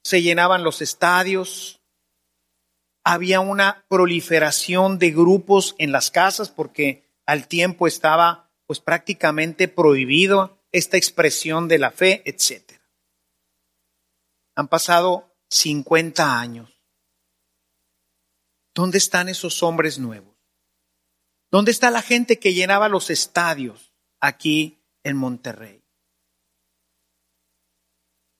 Se 0.04 0.22
llenaban 0.22 0.64
los 0.64 0.82
estadios, 0.82 1.80
había 3.06 3.40
una 3.40 3.86
proliferación 3.88 5.00
de 5.00 5.12
grupos 5.12 5.76
en 5.78 5.94
las 5.94 6.12
casas 6.12 6.50
porque 6.50 7.06
al 7.26 7.48
tiempo 7.48 7.88
estaba 7.88 8.52
pues 8.68 8.82
prácticamente 8.82 9.70
prohibido 9.70 10.60
esta 10.74 10.98
expresión 10.98 11.70
de 11.70 11.80
la 11.80 11.92
fe, 11.92 12.22
etc. 12.26 12.82
Han 14.56 14.68
pasado 14.68 15.34
50 15.50 16.38
años. 16.38 16.70
¿Dónde 18.76 18.98
están 18.98 19.30
esos 19.30 19.64
hombres 19.64 20.00
nuevos? 20.00 20.29
¿Dónde 21.52 21.72
está 21.72 21.90
la 21.90 22.02
gente 22.02 22.40
que 22.40 22.54
llenaba 22.54 22.90
los 22.90 23.10
estadios 23.10 23.94
aquí 24.20 24.84
en 25.04 25.18
Monterrey? 25.18 25.84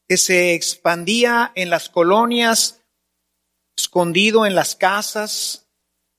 Que 0.08 0.18
se 0.18 0.54
expandía 0.54 1.52
en 1.56 1.70
las 1.70 1.90
colonias, 1.90 2.84
escondido 3.76 4.46
en 4.46 4.56
las 4.56 4.76
casas, 4.76 5.68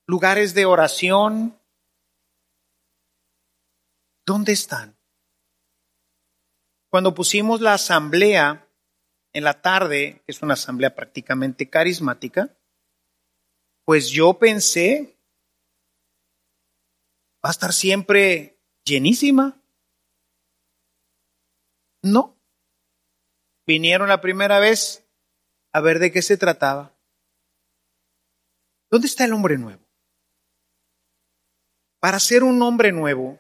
lugares 0.07 0.55
de 0.55 0.65
oración. 0.65 1.61
¿Dónde 4.27 4.53
están? 4.53 4.97
Cuando 6.91 7.15
pusimos 7.15 7.61
la 7.61 7.75
asamblea 7.75 8.69
en 9.33 9.45
la 9.45 9.63
tarde, 9.63 10.23
que 10.27 10.33
es 10.33 10.43
una 10.43 10.55
asamblea 10.55 10.95
prácticamente 10.97 11.71
carismática, 11.71 12.57
pues 13.85 14.11
yo 14.11 14.39
pensé, 14.39 15.20
va 17.45 17.49
a 17.49 17.53
estar 17.53 17.73
siempre 17.73 18.59
llenísima. 18.85 19.61
No. 22.03 22.37
Vinieron 23.67 24.09
la 24.09 24.21
primera 24.21 24.59
vez 24.59 25.07
a 25.73 25.81
ver 25.81 25.99
de 25.99 26.13
qué 26.13 26.23
se 26.23 26.37
trataba. 26.37 26.95
¿Dónde 28.91 29.07
está 29.07 29.25
el 29.25 29.33
hombre 29.33 29.57
nuevo? 29.57 29.87
Para 32.01 32.19
ser 32.19 32.43
un 32.43 32.61
hombre 32.63 32.93
nuevo, 32.93 33.39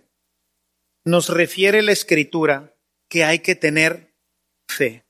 nos 1.05 1.29
refiere 1.29 1.83
la 1.83 1.93
escritura 1.93 2.77
que 3.09 3.25
hay 3.25 3.41
que 3.41 3.57
tener 3.57 4.15
fe. 4.69 5.05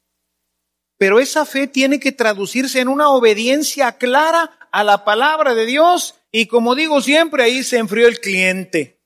Pero 0.96 1.18
esa 1.18 1.44
fe 1.44 1.66
tiene 1.66 2.00
que 2.00 2.12
traducirse 2.12 2.80
en 2.80 2.88
una 2.88 3.10
obediencia 3.10 3.98
clara 3.98 4.68
a 4.70 4.84
la 4.84 5.04
palabra 5.04 5.54
de 5.54 5.66
Dios 5.66 6.19
y 6.32 6.46
como 6.46 6.74
digo 6.74 7.00
siempre, 7.00 7.42
ahí 7.42 7.62
se 7.62 7.78
enfrió 7.78 8.06
el 8.06 8.20
cliente. 8.20 9.00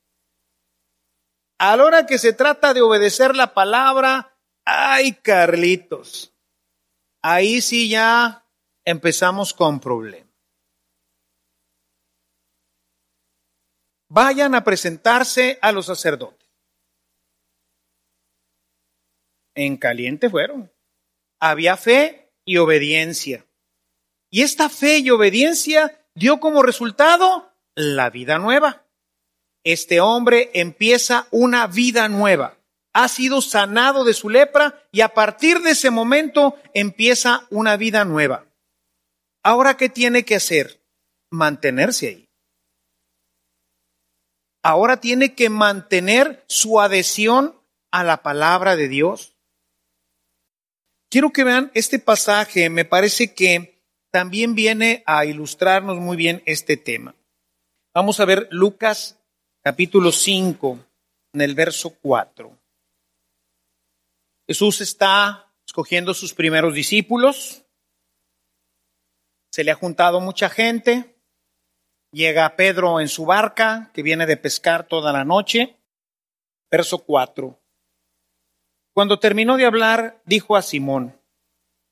A 1.57 1.75
la 1.75 1.85
hora 1.85 2.05
que 2.05 2.19
se 2.19 2.33
trata 2.33 2.73
de 2.73 2.81
obedecer 2.81 3.35
la 3.35 3.53
palabra, 3.53 4.37
ay 4.65 5.13
Carlitos, 5.13 6.35
ahí 7.21 7.61
sí 7.61 7.89
ya 7.89 8.45
empezamos 8.83 9.53
con 9.53 9.79
problemas. 9.79 10.25
Vayan 14.07 14.53
a 14.53 14.63
presentarse 14.63 15.57
a 15.61 15.71
los 15.71 15.87
sacerdotes. 15.87 16.47
En 19.55 19.77
caliente 19.77 20.29
fueron. 20.29 20.71
Había 21.39 21.75
fe 21.75 22.33
y 22.45 22.57
obediencia. 22.57 23.47
Y 24.29 24.43
esta 24.43 24.69
fe 24.69 24.99
y 24.99 25.09
obediencia 25.09 26.04
dio 26.15 26.39
como 26.39 26.63
resultado 26.63 27.53
la 27.75 28.09
vida 28.09 28.39
nueva. 28.39 28.85
Este 29.63 29.99
hombre 29.99 30.51
empieza 30.53 31.27
una 31.31 31.67
vida 31.67 32.07
nueva. 32.07 32.57
Ha 32.93 33.07
sido 33.09 33.41
sanado 33.41 34.05
de 34.05 34.13
su 34.13 34.29
lepra 34.29 34.87
y 34.91 35.01
a 35.01 35.09
partir 35.09 35.59
de 35.59 35.71
ese 35.71 35.91
momento 35.91 36.55
empieza 36.73 37.45
una 37.49 37.75
vida 37.75 38.05
nueva. 38.05 38.45
Ahora, 39.43 39.75
¿qué 39.75 39.89
tiene 39.89 40.23
que 40.23 40.35
hacer? 40.35 40.81
Mantenerse 41.29 42.07
ahí. 42.07 42.29
Ahora 44.63 44.99
tiene 44.99 45.35
que 45.35 45.49
mantener 45.49 46.43
su 46.47 46.79
adhesión 46.79 47.59
a 47.91 48.03
la 48.03 48.23
palabra 48.23 48.75
de 48.75 48.87
Dios. 48.87 49.35
Quiero 51.09 51.31
que 51.31 51.43
vean 51.43 51.71
este 51.75 51.99
pasaje, 51.99 52.69
me 52.69 52.85
parece 52.85 53.33
que 53.33 53.74
también 54.15 54.55
viene 54.55 55.03
a 55.05 55.25
ilustrarnos 55.25 55.97
muy 55.97 56.15
bien 56.15 56.41
este 56.45 56.77
tema. 56.77 57.13
Vamos 57.93 58.21
a 58.21 58.25
ver 58.25 58.47
Lucas 58.49 59.19
capítulo 59.61 60.13
5, 60.13 60.79
en 61.33 61.41
el 61.41 61.53
verso 61.53 61.97
4. 62.01 62.57
Jesús 64.47 64.79
está 64.79 65.51
escogiendo 65.67 66.13
sus 66.13 66.33
primeros 66.33 66.73
discípulos. 66.73 67.65
Se 69.51 69.65
le 69.65 69.71
ha 69.71 69.75
juntado 69.75 70.21
mucha 70.21 70.47
gente. 70.47 71.19
Llega 72.13 72.55
Pedro 72.55 73.01
en 73.01 73.09
su 73.09 73.25
barca, 73.25 73.91
que 73.93 74.01
viene 74.01 74.25
de 74.25 74.37
pescar 74.37 74.87
toda 74.87 75.11
la 75.11 75.25
noche. 75.25 75.75
Verso 76.71 76.99
4. 76.99 77.61
Cuando 78.93 79.19
terminó 79.19 79.57
de 79.57 79.65
hablar, 79.65 80.21
dijo 80.23 80.55
a 80.55 80.61
Simón, 80.61 81.19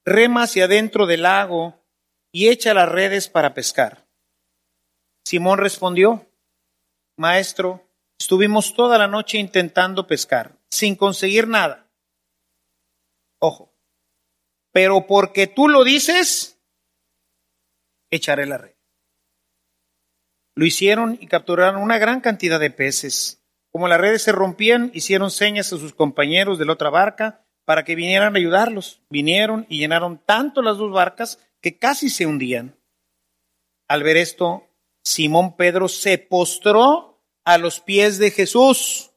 rema 0.05 0.43
hacia 0.43 0.63
adentro 0.63 1.05
del 1.05 1.23
lago 1.23 1.82
y 2.33 2.49
echa 2.49 2.73
las 2.73 2.89
redes 2.89 3.29
para 3.29 3.53
pescar. 3.53 4.05
Simón 5.23 5.59
respondió, 5.59 6.27
Maestro, 7.15 7.87
estuvimos 8.19 8.73
toda 8.73 8.97
la 8.97 9.07
noche 9.07 9.37
intentando 9.37 10.07
pescar, 10.07 10.57
sin 10.69 10.95
conseguir 10.95 11.47
nada. 11.47 11.87
Ojo, 13.39 13.71
pero 14.71 15.05
porque 15.05 15.45
tú 15.47 15.69
lo 15.69 15.83
dices, 15.83 16.59
echaré 18.09 18.47
la 18.47 18.57
red. 18.57 18.75
Lo 20.55 20.65
hicieron 20.65 21.17
y 21.21 21.27
capturaron 21.27 21.81
una 21.81 21.99
gran 21.99 22.19
cantidad 22.19 22.59
de 22.59 22.71
peces. 22.71 23.43
Como 23.71 23.87
las 23.87 23.99
redes 23.99 24.23
se 24.23 24.31
rompían, 24.31 24.91
hicieron 24.93 25.31
señas 25.31 25.71
a 25.71 25.77
sus 25.77 25.93
compañeros 25.93 26.57
de 26.57 26.65
la 26.65 26.73
otra 26.73 26.89
barca 26.89 27.45
para 27.65 27.83
que 27.83 27.95
vinieran 27.95 28.35
a 28.35 28.37
ayudarlos. 28.37 29.01
Vinieron 29.09 29.65
y 29.69 29.79
llenaron 29.79 30.19
tanto 30.23 30.61
las 30.61 30.77
dos 30.77 30.91
barcas 30.91 31.39
que 31.63 31.79
casi 31.79 32.09
se 32.09 32.27
hundían. 32.27 32.77
Al 33.87 34.03
ver 34.03 34.17
esto, 34.17 34.67
Simón 35.01 35.55
Pedro 35.55 35.87
se 35.87 36.17
postró 36.17 37.23
a 37.45 37.57
los 37.57 37.79
pies 37.79 38.17
de 38.17 38.31
Jesús, 38.31 39.11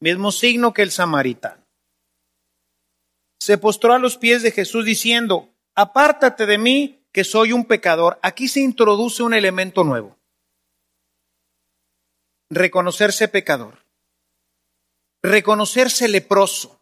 mismo 0.00 0.32
signo 0.32 0.74
que 0.74 0.82
el 0.82 0.90
samaritano. 0.90 1.64
Se 3.40 3.56
postró 3.56 3.94
a 3.94 4.00
los 4.00 4.18
pies 4.18 4.42
de 4.42 4.50
Jesús 4.50 4.84
diciendo, 4.84 5.54
apártate 5.76 6.44
de 6.46 6.58
mí, 6.58 7.06
que 7.12 7.22
soy 7.22 7.52
un 7.52 7.66
pecador. 7.66 8.18
Aquí 8.22 8.48
se 8.48 8.60
introduce 8.60 9.22
un 9.22 9.34
elemento 9.34 9.84
nuevo. 9.84 10.18
Reconocerse 12.50 13.28
pecador. 13.28 13.86
Reconocerse 15.22 16.08
leproso. 16.08 16.80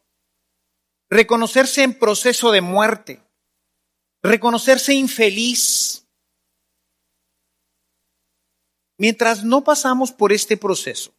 Reconocerse 1.10 1.82
en 1.82 1.98
proceso 1.98 2.50
de 2.52 2.62
muerte. 2.62 3.22
Reconocerse 4.22 4.94
infeliz 4.94 6.02
Mientras 9.02 9.42
no 9.42 9.64
pasamos 9.64 10.12
por 10.12 10.32
este 10.32 10.56
proceso, 10.56 11.12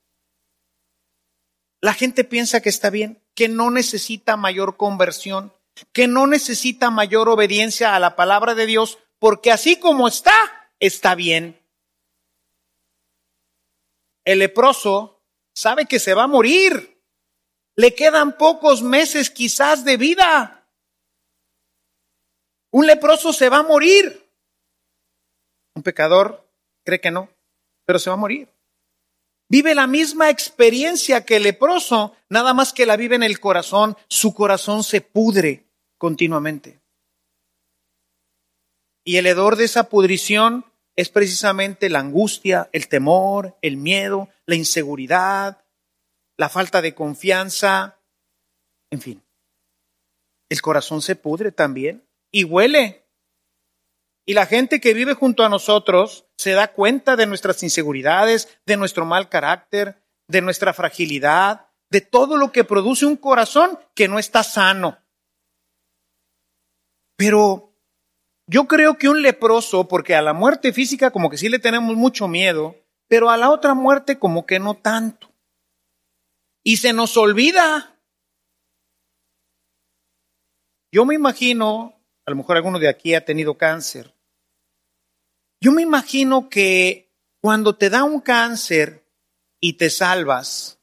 la 1.82 1.94
gente 1.94 2.24
piensa 2.24 2.62
que 2.62 2.70
está 2.70 2.90
bien, 2.90 3.22
que 3.36 3.50
no 3.50 3.72
necesita 3.72 4.38
mayor 4.38 4.78
conversión, 4.78 5.52
que 5.92 6.08
no 6.08 6.26
necesita 6.26 6.92
mayor 6.92 7.28
obediencia 7.28 7.94
a 7.94 8.00
la 8.00 8.16
palabra 8.16 8.56
de 8.56 8.68
Dios, 8.68 9.00
porque 9.20 9.52
así 9.52 9.76
como 9.76 10.08
está, 10.08 10.34
está 10.80 11.14
bien. 11.14 11.60
El 14.24 14.40
leproso 14.40 15.22
sabe 15.54 15.86
que 15.86 16.00
se 16.00 16.14
va 16.14 16.24
a 16.24 16.28
morir. 16.28 17.04
Le 17.76 17.94
quedan 17.96 18.38
pocos 18.38 18.82
meses 18.82 19.30
quizás 19.30 19.84
de 19.84 19.98
vida. 19.98 20.63
Un 22.74 22.88
leproso 22.88 23.32
se 23.32 23.50
va 23.50 23.60
a 23.60 23.64
morir. 23.64 24.30
Un 25.76 25.84
pecador 25.84 26.46
cree 26.84 27.00
que 27.00 27.12
no 27.12 27.30
pero 27.86 28.00
se 28.00 28.10
va 28.10 28.16
a 28.16 28.20
morir. 28.20 28.50
Vive 29.50 29.76
la 29.76 29.88
misma 29.88 30.30
experiencia 30.30 31.26
que 31.26 31.36
el 31.36 31.44
leproso, 31.44 32.16
nada 32.30 32.54
más 32.54 32.74
que 32.74 32.86
la 32.86 32.98
vive 32.98 33.16
en 33.16 33.24
el 33.24 33.40
corazón. 33.40 33.98
Su 34.08 34.34
corazón 34.34 34.84
se 34.84 35.02
pudre 35.02 35.66
continuamente. 35.98 36.80
Y 39.06 39.18
el 39.18 39.28
hedor 39.28 39.58
de 39.58 39.66
esa 39.66 39.90
pudrición 39.90 40.66
es 40.96 41.10
precisamente 41.10 41.90
la 41.90 42.00
angustia, 42.00 42.70
el 42.72 42.88
temor, 42.88 43.58
el 43.62 43.78
miedo, 43.78 44.30
la 44.46 44.56
inseguridad, 44.56 45.66
la 46.38 46.50
falta 46.50 46.82
de 46.82 46.96
confianza, 46.96 48.00
en 48.92 49.02
fin. 49.02 49.24
El 50.50 50.62
corazón 50.62 51.02
se 51.02 51.16
pudre 51.16 51.52
también 51.52 52.04
y 52.34 52.44
huele. 52.44 53.08
Y 54.26 54.34
la 54.34 54.46
gente 54.46 54.82
que 54.82 54.94
vive 54.94 55.14
junto 55.14 55.46
a 55.46 55.50
nosotros 55.50 56.26
se 56.38 56.52
da 56.52 56.74
cuenta 56.74 57.16
de 57.16 57.28
nuestras 57.28 57.62
inseguridades, 57.64 58.60
de 58.66 58.76
nuestro 58.76 59.06
mal 59.06 59.30
carácter, 59.30 60.04
de 60.28 60.42
nuestra 60.42 60.74
fragilidad, 60.74 61.68
de 61.90 62.02
todo 62.02 62.38
lo 62.38 62.52
que 62.52 62.64
produce 62.64 63.06
un 63.06 63.18
corazón 63.18 63.80
que 63.94 64.08
no 64.08 64.20
está 64.20 64.44
sano. 64.44 64.98
Pero 67.16 67.78
yo 68.48 68.68
creo 68.68 68.98
que 68.98 69.10
un 69.10 69.22
leproso, 69.22 69.88
porque 69.88 70.16
a 70.16 70.22
la 70.22 70.34
muerte 70.34 70.74
física 70.74 71.12
como 71.12 71.30
que 71.30 71.38
sí 71.38 71.50
le 71.50 71.60
tenemos 71.60 71.96
mucho 71.96 72.28
miedo, 72.28 72.76
pero 73.08 73.30
a 73.30 73.38
la 73.38 73.52
otra 73.52 73.76
muerte 73.76 74.18
como 74.18 74.46
que 74.46 74.60
no 74.60 74.74
tanto. 74.76 75.32
Y 76.64 76.78
se 76.78 76.94
nos 76.94 77.16
olvida. 77.16 78.00
Yo 80.92 81.06
me 81.06 81.16
imagino, 81.16 82.03
a 82.26 82.32
lo 82.32 82.38
mejor 82.38 82.58
alguno 82.58 82.80
de 82.80 82.90
aquí 82.90 83.16
ha 83.16 83.26
tenido 83.26 83.58
cáncer, 83.58 84.14
yo 85.62 85.72
me 85.72 85.82
imagino 85.82 86.50
que 86.50 87.14
cuando 87.42 87.76
te 87.76 87.90
da 87.90 88.04
un 88.04 88.20
cáncer 88.20 89.10
y 89.62 89.74
te 89.74 89.90
salvas, 89.90 90.80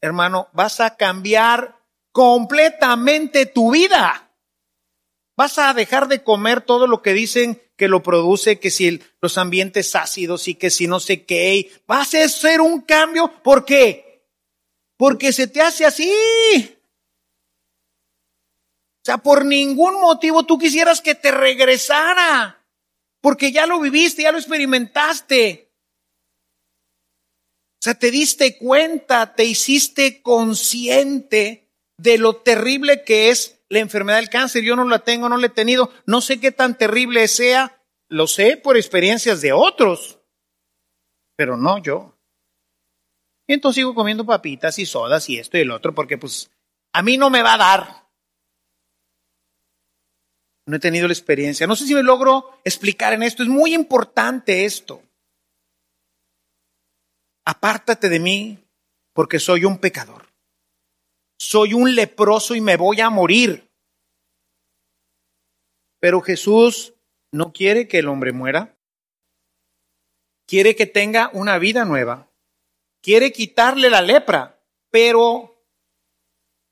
hermano, 0.00 0.48
vas 0.52 0.80
a 0.80 0.96
cambiar 0.96 1.80
completamente 2.12 3.46
tu 3.46 3.72
vida. 3.72 4.30
Vas 5.36 5.58
a 5.58 5.72
dejar 5.74 6.08
de 6.08 6.22
comer 6.22 6.60
todo 6.60 6.86
lo 6.86 7.02
que 7.02 7.14
dicen 7.14 7.60
que 7.76 7.88
lo 7.88 8.02
produce, 8.02 8.60
que 8.60 8.70
si 8.70 9.02
los 9.20 9.38
ambientes 9.38 9.96
ácidos 9.96 10.46
y 10.46 10.54
que 10.54 10.70
si 10.70 10.86
no 10.86 11.00
sé 11.00 11.24
qué. 11.24 11.72
Vas 11.86 12.14
a 12.14 12.24
hacer 12.24 12.60
un 12.60 12.82
cambio. 12.82 13.32
¿Por 13.42 13.64
qué? 13.64 14.28
Porque 14.96 15.32
se 15.32 15.48
te 15.48 15.60
hace 15.60 15.86
así. 15.86 16.12
O 19.02 19.04
sea, 19.04 19.18
por 19.18 19.44
ningún 19.44 20.00
motivo 20.00 20.44
tú 20.44 20.58
quisieras 20.58 21.00
que 21.00 21.14
te 21.14 21.32
regresara 21.32 22.62
porque 23.22 23.52
ya 23.52 23.66
lo 23.66 23.80
viviste, 23.80 24.22
ya 24.22 24.32
lo 24.32 24.38
experimentaste. 24.38 25.72
O 27.80 27.82
sea, 27.82 27.94
te 27.94 28.10
diste 28.10 28.58
cuenta, 28.58 29.34
te 29.34 29.44
hiciste 29.44 30.22
consciente 30.22 31.70
de 31.96 32.18
lo 32.18 32.36
terrible 32.36 33.04
que 33.04 33.30
es 33.30 33.60
la 33.68 33.78
enfermedad 33.78 34.18
del 34.18 34.28
cáncer. 34.28 34.64
Yo 34.64 34.76
no 34.76 34.84
la 34.84 34.98
tengo, 35.00 35.28
no 35.28 35.36
la 35.36 35.46
he 35.46 35.50
tenido, 35.50 35.90
no 36.04 36.20
sé 36.20 36.40
qué 36.40 36.52
tan 36.52 36.76
terrible 36.76 37.26
sea, 37.28 37.80
lo 38.08 38.26
sé 38.26 38.56
por 38.56 38.76
experiencias 38.76 39.40
de 39.40 39.52
otros, 39.52 40.18
pero 41.36 41.56
no 41.56 41.78
yo. 41.78 42.18
Y 43.46 43.54
entonces 43.54 43.76
sigo 43.76 43.94
comiendo 43.94 44.26
papitas 44.26 44.78
y 44.78 44.86
sodas 44.86 45.28
y 45.28 45.38
esto 45.38 45.58
y 45.58 45.60
el 45.60 45.70
otro, 45.70 45.94
porque 45.94 46.18
pues 46.18 46.50
a 46.92 47.02
mí 47.02 47.16
no 47.16 47.30
me 47.30 47.42
va 47.42 47.54
a 47.54 47.58
dar. 47.58 48.01
No 50.72 50.76
he 50.76 50.80
tenido 50.80 51.06
la 51.06 51.12
experiencia. 51.12 51.66
No 51.66 51.76
sé 51.76 51.86
si 51.86 51.94
me 51.94 52.02
logro 52.02 52.58
explicar 52.64 53.12
en 53.12 53.22
esto. 53.22 53.42
Es 53.42 53.48
muy 53.50 53.74
importante 53.74 54.64
esto. 54.64 55.02
Apártate 57.44 58.08
de 58.08 58.18
mí, 58.18 58.58
porque 59.12 59.38
soy 59.38 59.66
un 59.66 59.76
pecador. 59.76 60.32
Soy 61.38 61.74
un 61.74 61.94
leproso 61.94 62.54
y 62.54 62.62
me 62.62 62.78
voy 62.78 63.02
a 63.02 63.10
morir. 63.10 63.70
Pero 66.00 66.22
Jesús 66.22 66.94
no 67.32 67.52
quiere 67.52 67.86
que 67.86 67.98
el 67.98 68.08
hombre 68.08 68.32
muera. 68.32 68.74
Quiere 70.46 70.74
que 70.74 70.86
tenga 70.86 71.28
una 71.34 71.58
vida 71.58 71.84
nueva. 71.84 72.30
Quiere 73.02 73.30
quitarle 73.30 73.90
la 73.90 74.00
lepra, 74.00 74.58
pero 74.90 75.54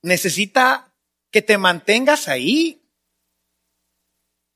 necesita 0.02 0.90
que 1.30 1.42
te 1.42 1.58
mantengas 1.58 2.28
ahí. 2.28 2.79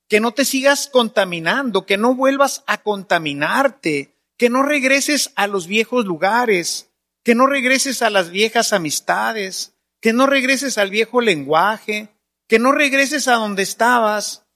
Que 0.09 0.21
no 0.21 0.33
te 0.33 0.45
sigas 0.45 0.89
contaminando, 0.89 1.87
que 1.87 1.97
no 1.97 2.15
vuelvas 2.15 2.63
a 2.67 2.83
contaminarte, 2.83 4.15
que 4.37 4.51
no 4.51 4.63
regreses 4.63 5.33
a 5.37 5.47
los 5.47 5.67
viejos 5.67 6.05
lugares, 6.05 6.91
que 7.23 7.35
no 7.35 7.47
regreses 7.47 8.03
a 8.03 8.11
las 8.11 8.31
viejas 8.31 8.73
amistades, 8.73 9.75
que 10.01 10.13
no 10.13 10.27
regreses 10.27 10.77
al 10.77 10.91
viejo 10.91 11.21
lenguaje, 11.21 12.09
que 12.47 12.59
no 12.59 12.73
regreses 12.73 13.29
a 13.29 13.37
donde 13.37 13.63
estabas, 13.63 14.47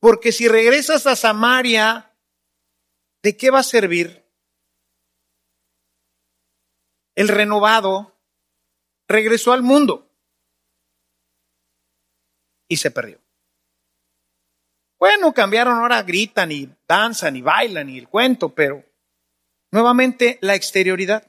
porque 0.00 0.32
si 0.32 0.48
regresas 0.48 1.06
a 1.06 1.16
Samaria, 1.16 2.14
¿de 3.22 3.36
qué 3.36 3.50
va 3.50 3.60
a 3.60 3.64
servir? 3.64 4.22
El 7.14 7.28
renovado 7.28 8.18
regresó 9.08 9.52
al 9.52 9.62
mundo 9.62 10.10
y 12.68 12.78
se 12.78 12.90
perdió. 12.90 13.21
Bueno, 15.02 15.34
cambiaron 15.34 15.78
ahora, 15.78 16.00
gritan 16.04 16.52
y 16.52 16.72
danzan 16.86 17.34
y 17.34 17.42
bailan 17.42 17.90
y 17.90 17.98
el 17.98 18.08
cuento, 18.08 18.54
pero 18.54 18.84
nuevamente 19.72 20.38
la 20.42 20.54
exterioridad. 20.54 21.28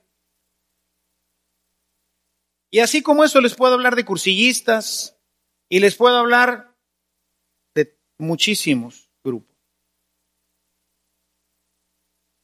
Y 2.69 2.81
así 2.81 3.01
como 3.01 3.23
eso 3.23 3.41
les 3.41 3.55
puedo 3.55 3.73
hablar 3.73 3.95
de 3.95 4.05
cursillistas 4.05 5.17
y 5.69 5.79
les 5.79 5.95
puedo 5.95 6.17
hablar 6.17 6.77
de 7.73 7.97
muchísimos 8.19 9.09
grupos. 9.23 9.57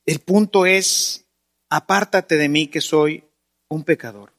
El 0.08 0.22
punto 0.22 0.66
es, 0.66 1.28
apártate 1.70 2.38
de 2.38 2.50
mí 2.50 2.70
que 2.70 2.82
soy 2.82 3.24
un 3.68 3.84
pecador. 3.84 4.34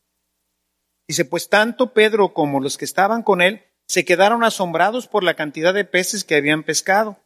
Dice, 1.07 1.25
pues 1.25 1.49
tanto 1.49 1.93
Pedro 1.93 2.35
como 2.35 2.59
los 2.59 2.77
que 2.77 2.85
estaban 2.85 3.23
con 3.23 3.43
él 3.43 3.70
se 3.91 4.05
quedaron 4.05 4.45
asombrados 4.45 5.09
por 5.09 5.25
la 5.25 5.35
cantidad 5.35 5.75
de 5.75 5.85
peces 5.85 6.23
que 6.23 6.37
habían 6.37 6.63
pescado. 6.63 7.17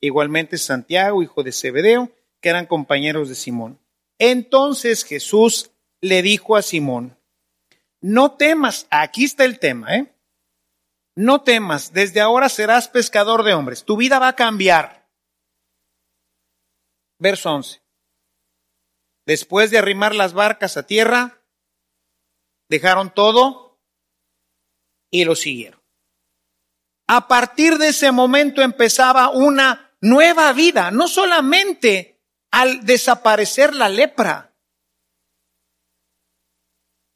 Igualmente 0.00 0.56
Santiago, 0.56 1.20
hijo 1.20 1.42
de 1.42 1.50
Zebedeo, 1.50 2.12
que 2.40 2.48
eran 2.48 2.66
compañeros 2.66 3.28
de 3.28 3.34
Simón. 3.34 3.80
Entonces 4.20 5.04
Jesús 5.04 5.72
le 6.00 6.22
dijo 6.22 6.54
a 6.54 6.62
Simón, 6.62 7.18
no 8.00 8.36
temas, 8.36 8.86
aquí 8.90 9.24
está 9.24 9.44
el 9.44 9.58
tema, 9.58 9.96
¿eh? 9.96 10.14
No 11.16 11.42
temas, 11.42 11.92
desde 11.92 12.20
ahora 12.20 12.48
serás 12.48 12.86
pescador 12.86 13.42
de 13.42 13.54
hombres, 13.54 13.82
tu 13.84 13.96
vida 13.96 14.20
va 14.20 14.28
a 14.28 14.36
cambiar. 14.36 15.08
Verso 17.18 17.52
11. 17.52 17.82
Después 19.26 19.72
de 19.72 19.78
arrimar 19.78 20.14
las 20.14 20.34
barcas 20.34 20.76
a 20.76 20.86
tierra, 20.86 21.42
dejaron 22.68 23.12
todo 23.12 23.80
y 25.10 25.24
lo 25.24 25.34
siguieron. 25.34 25.81
A 27.06 27.28
partir 27.28 27.78
de 27.78 27.88
ese 27.88 28.12
momento 28.12 28.62
empezaba 28.62 29.30
una 29.30 29.92
nueva 30.00 30.52
vida, 30.52 30.90
no 30.90 31.08
solamente 31.08 32.20
al 32.50 32.84
desaparecer 32.84 33.74
la 33.74 33.88
lepra, 33.88 34.52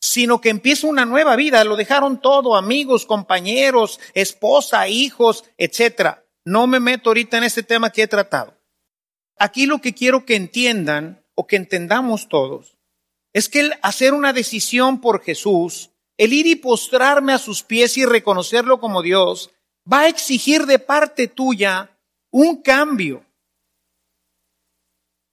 sino 0.01 0.40
que 0.40 0.51
empieza 0.51 0.87
una 0.87 1.05
nueva 1.05 1.37
vida. 1.37 1.64
Lo 1.64 1.77
dejaron 1.77 2.20
todo, 2.20 2.57
amigos, 2.57 3.07
compañeros, 3.07 4.01
esposa, 4.14 4.88
hijos, 4.88 5.44
etcétera. 5.59 6.25
No 6.44 6.66
me 6.66 6.81
meto 6.81 7.11
ahorita 7.11 7.38
en 7.38 7.44
este 7.44 7.62
tema 7.62 7.90
que 7.90 8.03
he 8.03 8.09
tratado. 8.09 8.57
Aquí 9.38 9.66
lo 9.66 9.81
que 9.81 9.94
quiero 9.94 10.25
que 10.25 10.37
entiendan 10.37 11.25
o 11.35 11.46
que 11.46 11.57
entendamos 11.57 12.29
todos 12.29 12.77
es 13.33 13.49
que 13.51 13.61
el 13.61 13.75
hacer 13.83 14.14
una 14.14 14.33
decisión 14.33 15.01
por 15.01 15.22
Jesús, 15.22 15.90
el 16.16 16.33
ir 16.33 16.46
y 16.46 16.55
postrarme 16.55 17.35
a 17.35 17.38
sus 17.38 17.62
pies 17.62 17.99
y 17.99 18.07
reconocerlo 18.07 18.81
como 18.81 19.03
Dios, 19.03 19.51
va 19.90 20.01
a 20.01 20.09
exigir 20.09 20.66
de 20.66 20.79
parte 20.79 21.29
tuya 21.29 21.90
un 22.31 22.62
cambio. 22.62 23.25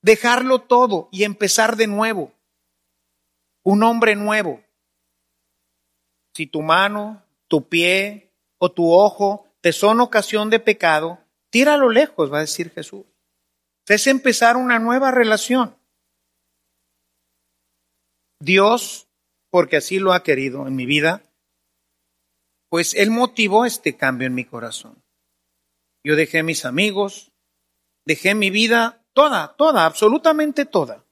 Dejarlo 0.02 0.60
todo 0.60 1.10
y 1.12 1.24
empezar 1.24 1.76
de 1.76 1.88
nuevo. 1.88 2.34
Un 3.64 3.84
hombre 3.84 4.16
nuevo 4.16 4.64
si 6.34 6.48
tu 6.48 6.62
mano, 6.62 7.24
tu 7.48 7.68
pie 7.68 8.32
o 8.58 8.72
tu 8.72 8.92
ojo 8.92 9.48
te 9.62 9.72
son 9.72 10.02
ocasión 10.02 10.50
de 10.50 10.60
pecado, 10.60 11.20
tíralo 11.50 11.90
lejos, 11.90 12.32
va 12.32 12.40
a 12.40 12.42
decir 12.42 12.72
Jesús. 12.72 13.06
Es 13.88 14.08
empezar 14.08 14.58
una 14.58 14.80
nueva 14.80 15.12
relación. 15.12 15.76
Dios, 18.40 19.08
porque 19.50 19.78
así 19.78 20.00
lo 20.00 20.14
ha 20.14 20.24
querido 20.24 20.68
en 20.68 20.76
mi 20.76 20.86
vida, 20.86 21.22
pues 22.74 22.96
Él 22.96 23.12
motivó 23.12 23.66
este 23.66 23.98
cambio 23.98 24.26
en 24.26 24.34
mi 24.34 24.46
corazón. 24.46 25.04
Yo 26.04 26.16
dejé 26.16 26.42
mis 26.42 26.66
amigos, 26.66 27.32
dejé 28.04 28.34
mi 28.34 28.50
vida 28.50 29.06
toda, 29.14 29.56
toda, 29.58 29.86
absolutamente 29.86 30.66
toda. 30.66 31.06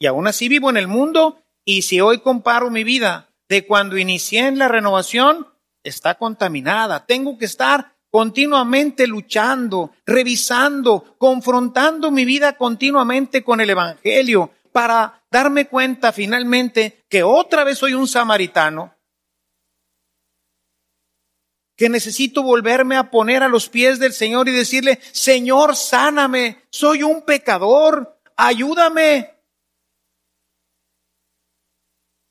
Y 0.00 0.06
aún 0.06 0.26
así 0.26 0.48
vivo 0.48 0.70
en 0.70 0.78
el 0.78 0.88
mundo 0.88 1.42
y 1.66 1.82
si 1.82 2.00
hoy 2.00 2.20
comparo 2.20 2.70
mi 2.70 2.82
vida 2.82 3.28
de 3.46 3.66
cuando 3.66 3.98
inicié 3.98 4.46
en 4.46 4.56
la 4.56 4.68
renovación, 4.68 5.46
está 5.84 6.14
contaminada. 6.14 7.04
Tengo 7.04 7.36
que 7.36 7.44
estar 7.44 7.94
continuamente 8.10 9.06
luchando, 9.06 9.90
revisando, 10.06 11.14
confrontando 11.18 12.10
mi 12.10 12.24
vida 12.24 12.56
continuamente 12.56 13.44
con 13.44 13.60
el 13.60 13.68
Evangelio 13.68 14.50
para 14.72 15.22
darme 15.30 15.68
cuenta 15.68 16.10
finalmente 16.10 17.04
que 17.10 17.22
otra 17.22 17.64
vez 17.64 17.76
soy 17.76 17.92
un 17.92 18.08
samaritano, 18.08 18.94
que 21.76 21.88
necesito 21.88 22.42
volverme 22.42 22.96
a 22.96 23.10
poner 23.10 23.42
a 23.42 23.48
los 23.48 23.68
pies 23.68 23.98
del 23.98 24.12
Señor 24.12 24.48
y 24.48 24.52
decirle, 24.52 25.00
Señor, 25.12 25.76
sáname, 25.76 26.62
soy 26.70 27.02
un 27.02 27.22
pecador, 27.22 28.18
ayúdame. 28.36 29.34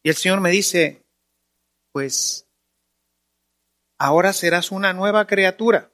Y 0.04 0.10
el 0.10 0.16
Señor 0.16 0.42
me 0.42 0.50
dice, 0.50 1.04
pues 1.92 2.48
ahora 3.98 4.34
serás 4.34 4.72
una 4.72 4.94
nueva 4.94 5.28
criatura. 5.28 5.92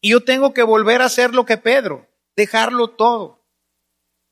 Y 0.00 0.10
yo 0.10 0.24
tengo 0.24 0.54
que 0.54 0.62
volver 0.62 1.02
a 1.02 1.06
hacer 1.06 1.34
lo 1.34 1.44
que 1.44 1.56
Pedro, 1.56 2.08
dejarlo 2.36 2.88
todo. 2.88 3.44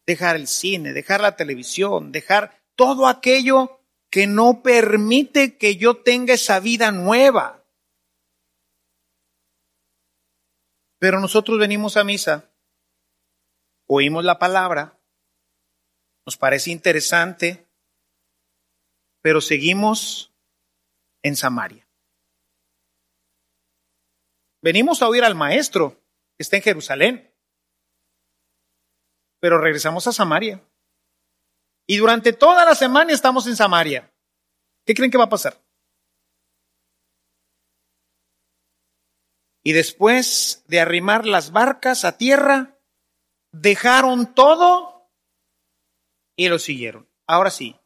Dejar 0.06 0.36
el 0.36 0.46
cine, 0.46 0.92
dejar 0.92 1.20
la 1.20 1.36
televisión, 1.36 2.12
dejar 2.12 2.62
todo 2.76 3.08
aquello 3.08 3.80
que 4.08 4.26
no 4.26 4.62
permite 4.62 5.58
que 5.58 5.76
yo 5.76 5.96
tenga 5.96 6.34
esa 6.34 6.60
vida 6.60 6.92
nueva. 6.92 7.65
Pero 11.06 11.20
nosotros 11.20 11.56
venimos 11.60 11.96
a 11.96 12.02
misa, 12.02 12.50
oímos 13.86 14.24
la 14.24 14.40
palabra, 14.40 14.98
nos 16.26 16.36
parece 16.36 16.72
interesante, 16.72 17.64
pero 19.22 19.40
seguimos 19.40 20.34
en 21.22 21.36
Samaria. 21.36 21.88
Venimos 24.60 25.00
a 25.00 25.08
oír 25.08 25.22
al 25.22 25.36
maestro 25.36 25.92
que 26.36 26.42
está 26.42 26.56
en 26.56 26.64
Jerusalén, 26.64 27.32
pero 29.38 29.60
regresamos 29.60 30.08
a 30.08 30.12
Samaria. 30.12 30.60
Y 31.86 31.98
durante 31.98 32.32
toda 32.32 32.64
la 32.64 32.74
semana 32.74 33.12
estamos 33.12 33.46
en 33.46 33.54
Samaria. 33.54 34.12
¿Qué 34.84 34.92
creen 34.92 35.12
que 35.12 35.18
va 35.18 35.26
a 35.26 35.30
pasar? 35.30 35.65
Y 39.66 39.72
después 39.72 40.62
de 40.68 40.78
arrimar 40.78 41.26
las 41.26 41.50
barcas 41.50 42.04
a 42.04 42.16
tierra, 42.16 42.78
dejaron 43.50 44.34
todo 44.34 45.10
y 46.36 46.48
lo 46.48 46.58
siguieron. 46.58 47.08
Ahora 47.26 47.50
sí, 47.50 47.76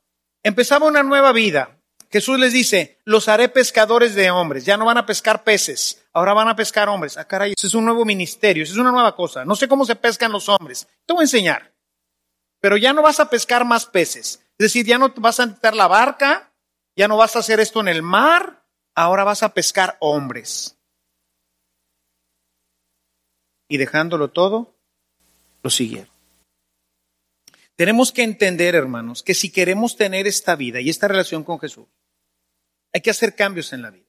Empezaba 0.42 0.86
una 0.86 1.02
nueva 1.02 1.32
vida. 1.32 1.76
Jesús 2.10 2.38
les 2.38 2.52
dice, 2.52 2.98
los 3.04 3.28
haré 3.28 3.48
pescadores 3.48 4.14
de 4.14 4.30
hombres. 4.30 4.64
Ya 4.64 4.76
no 4.76 4.84
van 4.84 4.98
a 4.98 5.06
pescar 5.06 5.44
peces, 5.44 6.02
ahora 6.12 6.32
van 6.32 6.48
a 6.48 6.56
pescar 6.56 6.88
hombres. 6.88 7.16
Ah, 7.16 7.26
caray, 7.26 7.52
ese 7.56 7.66
es 7.66 7.74
un 7.74 7.84
nuevo 7.84 8.04
ministerio, 8.04 8.62
es 8.62 8.76
una 8.76 8.90
nueva 8.90 9.14
cosa. 9.14 9.44
No 9.44 9.54
sé 9.54 9.68
cómo 9.68 9.84
se 9.84 9.96
pescan 9.96 10.32
los 10.32 10.48
hombres. 10.48 10.88
Te 11.06 11.12
voy 11.12 11.22
a 11.22 11.24
enseñar. 11.24 11.72
Pero 12.60 12.76
ya 12.76 12.92
no 12.92 13.02
vas 13.02 13.20
a 13.20 13.30
pescar 13.30 13.64
más 13.64 13.86
peces. 13.86 14.42
Es 14.58 14.64
decir, 14.64 14.86
ya 14.86 14.98
no 14.98 15.12
vas 15.16 15.40
a 15.40 15.44
entrar 15.44 15.74
la 15.74 15.86
barca, 15.86 16.52
ya 16.96 17.06
no 17.06 17.16
vas 17.16 17.36
a 17.36 17.40
hacer 17.40 17.60
esto 17.60 17.80
en 17.80 17.88
el 17.88 18.02
mar, 18.02 18.64
ahora 18.94 19.24
vas 19.24 19.42
a 19.42 19.54
pescar 19.54 19.96
hombres. 20.00 20.79
Y 23.70 23.76
dejándolo 23.78 24.32
todo, 24.32 24.74
lo 25.62 25.70
siguieron. 25.70 26.10
Tenemos 27.76 28.10
que 28.10 28.24
entender, 28.24 28.74
hermanos, 28.74 29.22
que 29.22 29.32
si 29.32 29.52
queremos 29.52 29.96
tener 29.96 30.26
esta 30.26 30.56
vida 30.56 30.80
y 30.80 30.90
esta 30.90 31.06
relación 31.06 31.44
con 31.44 31.60
Jesús, 31.60 31.86
hay 32.92 33.00
que 33.00 33.10
hacer 33.10 33.36
cambios 33.36 33.72
en 33.72 33.82
la 33.82 33.90
vida. 33.90 34.08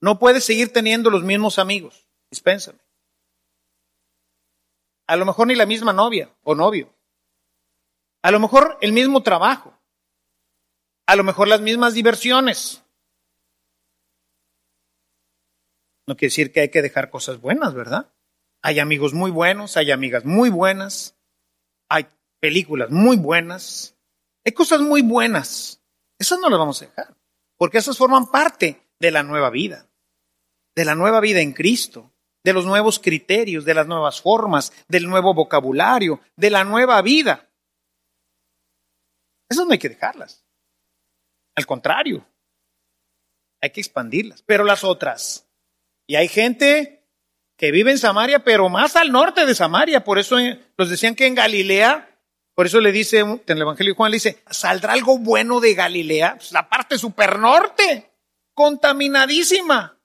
No 0.00 0.18
puedes 0.18 0.42
seguir 0.42 0.72
teniendo 0.72 1.10
los 1.10 1.22
mismos 1.22 1.60
amigos. 1.60 2.08
Dispénsame. 2.28 2.80
A 5.06 5.14
lo 5.14 5.24
mejor 5.24 5.46
ni 5.46 5.54
la 5.54 5.64
misma 5.64 5.92
novia 5.92 6.34
o 6.42 6.56
novio. 6.56 6.92
A 8.22 8.32
lo 8.32 8.40
mejor 8.40 8.78
el 8.80 8.92
mismo 8.92 9.22
trabajo. 9.22 9.78
A 11.06 11.14
lo 11.14 11.22
mejor 11.22 11.46
las 11.46 11.60
mismas 11.60 11.94
diversiones. 11.94 12.82
No 16.08 16.16
quiere 16.16 16.30
decir 16.30 16.52
que 16.52 16.62
hay 16.62 16.70
que 16.70 16.82
dejar 16.82 17.10
cosas 17.10 17.40
buenas, 17.40 17.72
¿verdad? 17.74 18.12
Hay 18.62 18.78
amigos 18.78 19.14
muy 19.14 19.30
buenos, 19.30 19.76
hay 19.76 19.90
amigas 19.90 20.24
muy 20.24 20.50
buenas, 20.50 21.16
hay 21.88 22.06
películas 22.40 22.90
muy 22.90 23.16
buenas, 23.16 23.96
hay 24.44 24.52
cosas 24.52 24.80
muy 24.80 25.02
buenas. 25.02 25.82
Esas 26.18 26.38
no 26.38 26.48
las 26.48 26.58
vamos 26.58 26.82
a 26.82 26.86
dejar, 26.86 27.16
porque 27.56 27.78
esas 27.78 27.98
forman 27.98 28.30
parte 28.30 28.82
de 28.98 29.10
la 29.10 29.22
nueva 29.22 29.50
vida, 29.50 29.88
de 30.74 30.84
la 30.84 30.94
nueva 30.94 31.20
vida 31.20 31.40
en 31.40 31.52
Cristo, 31.52 32.12
de 32.44 32.52
los 32.52 32.64
nuevos 32.64 32.98
criterios, 32.98 33.64
de 33.64 33.74
las 33.74 33.86
nuevas 33.86 34.20
formas, 34.20 34.72
del 34.88 35.08
nuevo 35.08 35.34
vocabulario, 35.34 36.20
de 36.36 36.50
la 36.50 36.64
nueva 36.64 37.02
vida. 37.02 37.50
Esas 39.48 39.66
no 39.66 39.72
hay 39.72 39.78
que 39.78 39.88
dejarlas. 39.88 40.44
Al 41.56 41.66
contrario, 41.66 42.24
hay 43.60 43.70
que 43.70 43.80
expandirlas. 43.80 44.42
Pero 44.42 44.64
las 44.64 44.84
otras, 44.84 45.48
y 46.06 46.16
hay 46.16 46.28
gente 46.28 46.95
que 47.56 47.70
vive 47.70 47.90
en 47.90 47.98
Samaria, 47.98 48.44
pero 48.44 48.68
más 48.68 48.96
al 48.96 49.10
norte 49.10 49.46
de 49.46 49.54
Samaria. 49.54 50.04
Por 50.04 50.18
eso 50.18 50.36
los 50.76 50.90
decían 50.90 51.14
que 51.14 51.26
en 51.26 51.34
Galilea, 51.34 52.20
por 52.54 52.66
eso 52.66 52.80
le 52.80 52.92
dice, 52.92 53.20
en 53.20 53.42
el 53.46 53.62
Evangelio 53.62 53.92
de 53.92 53.96
Juan 53.96 54.10
le 54.10 54.16
dice, 54.16 54.42
¿saldrá 54.50 54.92
algo 54.92 55.18
bueno 55.18 55.60
de 55.60 55.74
Galilea? 55.74 56.36
Pues 56.36 56.52
la 56.52 56.68
parte 56.68 56.98
super 56.98 57.38
norte, 57.38 58.10
contaminadísima. 58.54 59.98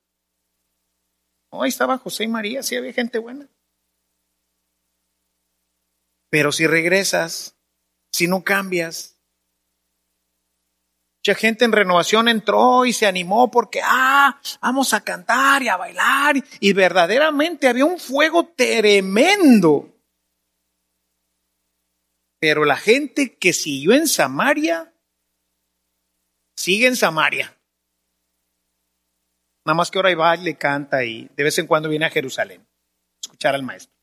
ahí 1.51 1.69
estaba 1.69 1.97
José 1.97 2.23
y 2.23 2.27
María, 2.29 2.63
sí 2.63 2.75
había 2.75 2.93
gente 2.93 3.19
buena. 3.19 3.49
Pero 6.29 6.53
si 6.53 6.65
regresas, 6.65 7.57
si 8.13 8.27
no 8.27 8.43
cambias, 8.43 9.17
Mucha 11.23 11.35
gente 11.35 11.65
en 11.65 11.71
renovación 11.71 12.27
entró 12.27 12.83
y 12.83 12.93
se 12.93 13.05
animó 13.05 13.51
porque, 13.51 13.79
ah, 13.83 14.39
vamos 14.59 14.91
a 14.93 15.03
cantar 15.03 15.61
y 15.61 15.67
a 15.67 15.77
bailar. 15.77 16.35
Y 16.59 16.73
verdaderamente 16.73 17.67
había 17.67 17.85
un 17.85 17.99
fuego 17.99 18.51
tremendo. 18.55 19.87
Pero 22.39 22.65
la 22.65 22.75
gente 22.75 23.35
que 23.35 23.53
siguió 23.53 23.93
en 23.93 24.07
Samaria, 24.07 24.91
sigue 26.57 26.87
en 26.87 26.95
Samaria. 26.95 27.55
Nada 29.63 29.75
más 29.75 29.91
que 29.91 29.99
ahora 29.99 30.15
va 30.15 30.35
y 30.35 30.41
le 30.41 30.57
canta 30.57 31.05
y 31.05 31.29
de 31.37 31.43
vez 31.43 31.55
en 31.59 31.67
cuando 31.67 31.87
viene 31.87 32.07
a 32.07 32.09
Jerusalén 32.09 32.61
a 32.61 33.19
escuchar 33.21 33.53
al 33.53 33.61
maestro. 33.61 33.95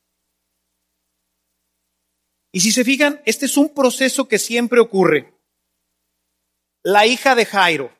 Y 2.53 2.61
si 2.61 2.71
se 2.71 2.85
fijan, 2.85 3.21
este 3.25 3.45
es 3.45 3.57
un 3.57 3.73
proceso 3.73 4.29
que 4.29 4.39
siempre 4.39 4.79
ocurre. 4.79 5.38
La 6.91 7.05
hija 7.05 7.35
de 7.35 7.45
Jairo, 7.45 7.95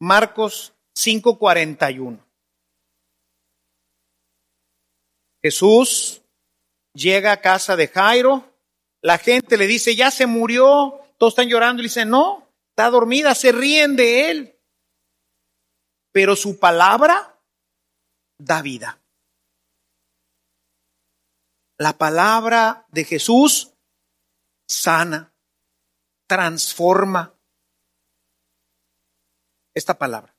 Marcos 0.00 0.72
5:41. 0.94 2.24
Jesús 5.42 6.22
llega 6.94 7.32
a 7.32 7.40
casa 7.40 7.74
de 7.74 7.88
Jairo, 7.88 8.56
la 9.02 9.18
gente 9.18 9.56
le 9.56 9.66
dice, 9.66 9.96
ya 9.96 10.12
se 10.12 10.26
murió, 10.26 11.00
todos 11.18 11.32
están 11.32 11.48
llorando 11.48 11.82
y 11.82 11.86
dice, 11.86 12.04
no, 12.04 12.48
está 12.70 12.88
dormida, 12.88 13.34
se 13.34 13.50
ríen 13.50 13.96
de 13.96 14.30
él. 14.30 14.60
Pero 16.12 16.36
su 16.36 16.60
palabra 16.60 17.40
da 18.38 18.62
vida. 18.62 19.02
La 21.78 21.98
palabra 21.98 22.86
de 22.92 23.02
Jesús 23.02 23.72
sana, 24.68 25.34
transforma, 26.28 27.33
esta 29.74 29.98
palabra. 29.98 30.34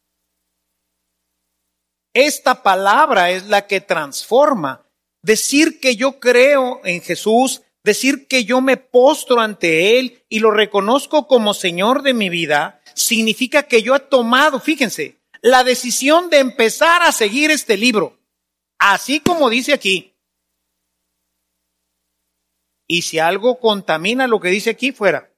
Esta 2.14 2.64
palabra 2.64 3.32
es 3.32 3.46
la 3.48 3.68
que 3.68 3.82
transforma. 3.82 4.88
Decir 5.22 5.80
que 5.82 5.96
yo 5.96 6.20
creo 6.20 6.80
en 6.86 7.02
Jesús, 7.02 7.62
decir 7.84 8.28
que 8.28 8.46
yo 8.46 8.62
me 8.62 8.78
postro 8.78 9.42
ante 9.42 10.00
Él 10.00 10.24
y 10.30 10.40
lo 10.40 10.52
reconozco 10.52 11.28
como 11.28 11.54
Señor 11.54 12.04
de 12.04 12.14
mi 12.14 12.30
vida, 12.30 12.82
significa 12.94 13.64
que 13.64 13.82
yo 13.82 13.96
he 13.96 14.00
tomado, 14.00 14.60
fíjense, 14.60 15.20
la 15.42 15.64
decisión 15.64 16.30
de 16.30 16.40
empezar 16.40 17.04
a 17.04 17.12
seguir 17.12 17.52
este 17.52 17.76
libro. 17.76 18.18
Así 18.80 19.20
como 19.20 19.50
dice 19.50 19.74
aquí. 19.74 20.16
Y 22.88 23.02
si 23.02 23.20
algo 23.20 23.60
contamina 23.60 24.28
lo 24.28 24.40
que 24.40 24.50
dice 24.50 24.70
aquí, 24.70 24.92
fuera. 24.92 25.32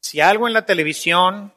Si 0.00 0.20
algo 0.20 0.46
en 0.46 0.54
la 0.54 0.64
televisión, 0.64 1.52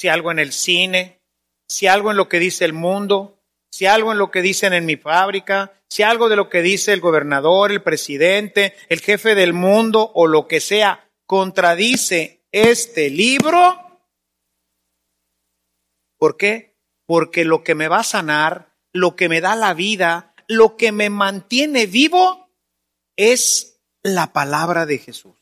si 0.00 0.08
algo 0.08 0.30
en 0.30 0.38
el 0.38 0.54
cine, 0.54 1.20
si 1.68 1.86
algo 1.86 2.10
en 2.10 2.16
lo 2.16 2.26
que 2.26 2.38
dice 2.38 2.64
el 2.64 2.72
mundo, 2.72 3.38
si 3.70 3.84
algo 3.84 4.12
en 4.12 4.18
lo 4.18 4.30
que 4.30 4.40
dicen 4.40 4.72
en 4.72 4.86
mi 4.86 4.96
fábrica, 4.96 5.74
si 5.90 6.02
algo 6.02 6.30
de 6.30 6.36
lo 6.36 6.48
que 6.48 6.62
dice 6.62 6.94
el 6.94 7.02
gobernador, 7.02 7.70
el 7.70 7.82
presidente, 7.82 8.74
el 8.88 9.00
jefe 9.00 9.34
del 9.34 9.52
mundo 9.52 10.10
o 10.14 10.26
lo 10.26 10.48
que 10.48 10.60
sea, 10.62 11.06
contradice 11.26 12.46
este 12.50 13.10
libro. 13.10 14.00
¿Por 16.16 16.38
qué? 16.38 16.78
Porque 17.04 17.44
lo 17.44 17.62
que 17.62 17.74
me 17.74 17.88
va 17.88 17.98
a 17.98 18.04
sanar, 18.04 18.74
lo 18.94 19.16
que 19.16 19.28
me 19.28 19.42
da 19.42 19.54
la 19.54 19.74
vida, 19.74 20.34
lo 20.48 20.78
que 20.78 20.92
me 20.92 21.10
mantiene 21.10 21.84
vivo 21.84 22.48
es 23.18 23.82
la 24.02 24.32
palabra 24.32 24.86
de 24.86 24.96
Jesús. 24.96 25.36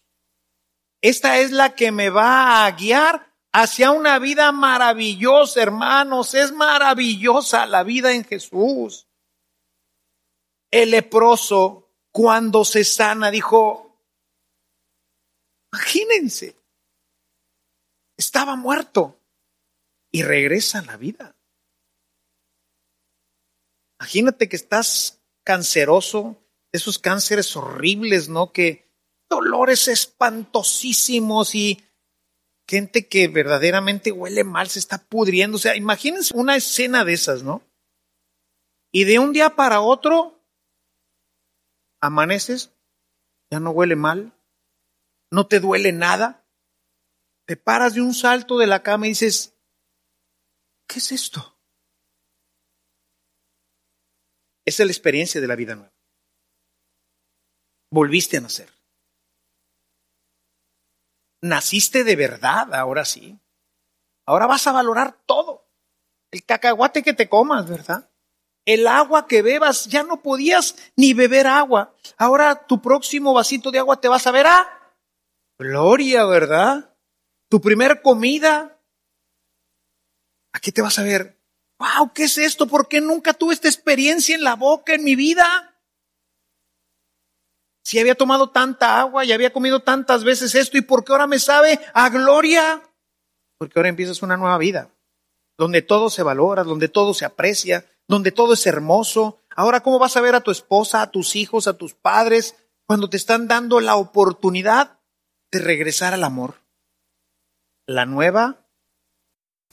Esta 1.01 1.39
es 1.39 1.53
la 1.53 1.77
que 1.77 1.93
me 1.93 2.11
va 2.11 2.67
a 2.67 2.71
guiar 2.73 3.28
hacia 3.53 3.91
una 3.91 4.19
vida 4.19 4.53
maravillosa, 4.53 5.63
hermanos. 5.63 6.35
Es 6.35 6.53
maravillosa 6.53 7.67
la 7.67 7.83
vida 7.83 8.13
en 8.13 8.25
Jesús. 8.25 9.07
El 10.71 10.91
leproso, 10.91 11.91
cuando 12.13 12.65
se 12.65 12.85
sana, 12.85 13.31
dijo, 13.31 14.01
imagínense, 15.73 16.57
estaba 18.17 18.57
muerto 18.57 19.21
y 20.11 20.23
regresa 20.23 20.81
a 20.81 20.83
la 20.83 20.97
vida. 20.97 21.37
Imagínate 24.01 24.49
que 24.49 24.57
estás 24.57 25.21
canceroso, 25.45 26.37
esos 26.73 26.99
cánceres 26.99 27.57
horribles, 27.57 28.29
¿no? 28.29 28.53
Que 28.53 28.89
dolores 29.29 29.89
espantosísimos 29.89 31.55
y 31.55 31.88
gente 32.69 33.09
que 33.09 33.29
verdaderamente 33.29 34.13
huele 34.13 34.45
mal, 34.45 34.69
se 34.69 34.79
está 34.79 34.99
pudriendo. 34.99 35.57
O 35.57 35.61
sea, 35.61 35.75
imagínense 35.75 36.37
una 36.37 36.57
escena 36.57 37.05
de 37.05 37.15
esas, 37.15 37.43
¿no? 37.43 37.63
Y 38.93 39.05
de 39.05 39.19
un 39.19 39.33
día 39.33 39.57
para 39.57 39.81
otro, 39.81 40.45
amaneces, 42.01 42.73
ya 43.51 43.61
no 43.61 43.71
huele 43.71 43.97
mal, 43.97 44.33
no 45.31 45.47
te 45.47 45.61
duele 45.61 45.93
nada, 45.93 46.47
te 47.47 47.57
paras 47.57 47.95
de 47.95 48.03
un 48.03 48.15
salto 48.15 48.59
de 48.59 48.67
la 48.67 48.83
cama 48.83 49.07
y 49.07 49.11
dices, 49.11 49.57
¿qué 50.87 50.99
es 50.99 51.13
esto? 51.13 51.59
Esa 54.67 54.83
es 54.83 54.87
la 54.87 54.93
experiencia 54.93 55.41
de 55.41 55.47
la 55.47 55.57
vida 55.57 55.75
nueva. 55.75 55.95
Volviste 57.91 58.37
a 58.37 58.43
nacer. 58.43 58.78
Naciste 61.41 62.05
de 62.05 62.17
verdad, 62.17 62.75
ahora 62.75 63.05
sí. 63.05 63.39
Ahora 64.27 64.47
vas 64.47 64.67
a 64.67 64.73
valorar 64.73 65.17
todo. 65.27 65.69
El 66.31 66.45
cacahuate 66.45 67.03
que 67.03 67.15
te 67.15 67.29
comas, 67.29 67.69
¿verdad? 67.69 68.11
El 68.67 68.87
agua 68.87 69.27
que 69.27 69.41
bebas, 69.41 69.87
ya 69.87 70.03
no 70.03 70.21
podías 70.21 70.77
ni 70.97 71.15
beber 71.15 71.47
agua. 71.47 71.95
Ahora 72.19 72.67
tu 72.67 72.83
próximo 72.83 73.33
vasito 73.33 73.71
de 73.71 73.79
agua 73.79 74.01
te 74.01 74.09
vas 74.09 74.27
a 74.27 74.31
ver 74.31 74.47
a 74.47 74.79
gloria, 75.59 76.25
¿verdad? 76.27 76.95
Tu 77.49 77.61
primer 77.61 78.03
comida. 78.03 78.79
Aquí 80.53 80.73
te 80.73 80.83
vas 80.83 80.99
a 80.99 81.03
ver, 81.03 81.41
wow, 81.79 82.13
¿qué 82.13 82.25
es 82.25 82.37
esto? 82.39 82.67
¿Por 82.67 82.89
qué 82.89 83.01
nunca 83.01 83.33
tuve 83.33 83.55
esta 83.55 83.69
experiencia 83.69 84.35
en 84.35 84.45
la 84.45 84.55
boca 84.55 84.95
en 84.95 85.05
mi 85.05 85.17
vida? 85.17 85.68
Si 87.89 87.99
había 87.99 88.17
tomado 88.17 88.51
tanta 88.51 89.01
agua 89.01 89.25
y 89.25 89.33
había 89.33 89.51
comido 89.51 89.81
tantas 89.81 90.23
veces 90.23 90.55
esto, 90.55 90.77
¿y 90.77 90.83
por 90.83 91.05
qué 91.05 91.13
ahora 91.13 91.27
me 91.27 91.39
sabe 91.39 91.81
a 91.95 92.11
gloria? 92.11 92.83
Porque 93.57 93.79
ahora 93.79 93.89
empiezas 93.89 94.21
una 94.21 94.37
nueva 94.37 94.59
vida, 94.59 94.91
donde 95.57 95.81
todo 95.81 96.11
se 96.11 96.23
valora, 96.23 96.65
donde 96.65 96.91
todo 96.91 97.15
se 97.15 97.25
aprecia, 97.25 97.87
donde 98.07 98.31
todo 98.31 98.53
es 98.53 98.67
hermoso. 98.67 99.41
Ahora, 99.57 99.81
¿cómo 99.83 99.99
vas 99.99 100.19
a 100.19 100.21
ver 100.21 100.35
a 100.35 100.43
tu 100.43 100.51
esposa, 100.51 101.01
a 101.01 101.11
tus 101.11 101.35
hijos, 101.35 101.67
a 101.67 101.79
tus 101.79 101.95
padres, 101.95 102.57
cuando 102.87 103.09
te 103.09 103.17
están 103.17 103.49
dando 103.49 103.81
la 103.81 103.97
oportunidad 103.97 105.01
de 105.51 105.61
regresar 105.61 106.13
al 106.13 106.25
amor, 106.25 106.57
la 107.87 108.05
nueva 108.05 108.69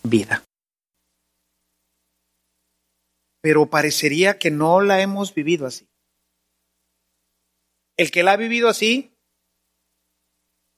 vida. 0.04 0.42
Pero 3.42 3.66
parecería 3.66 4.40
que 4.40 4.52
no 4.52 4.80
la 4.80 5.02
hemos 5.02 5.34
vivido 5.34 5.68
así. 5.68 5.90
El 7.98 8.12
que 8.12 8.24
la 8.24 8.34
ha 8.34 8.38
vivido 8.38 8.68
así, 8.68 9.16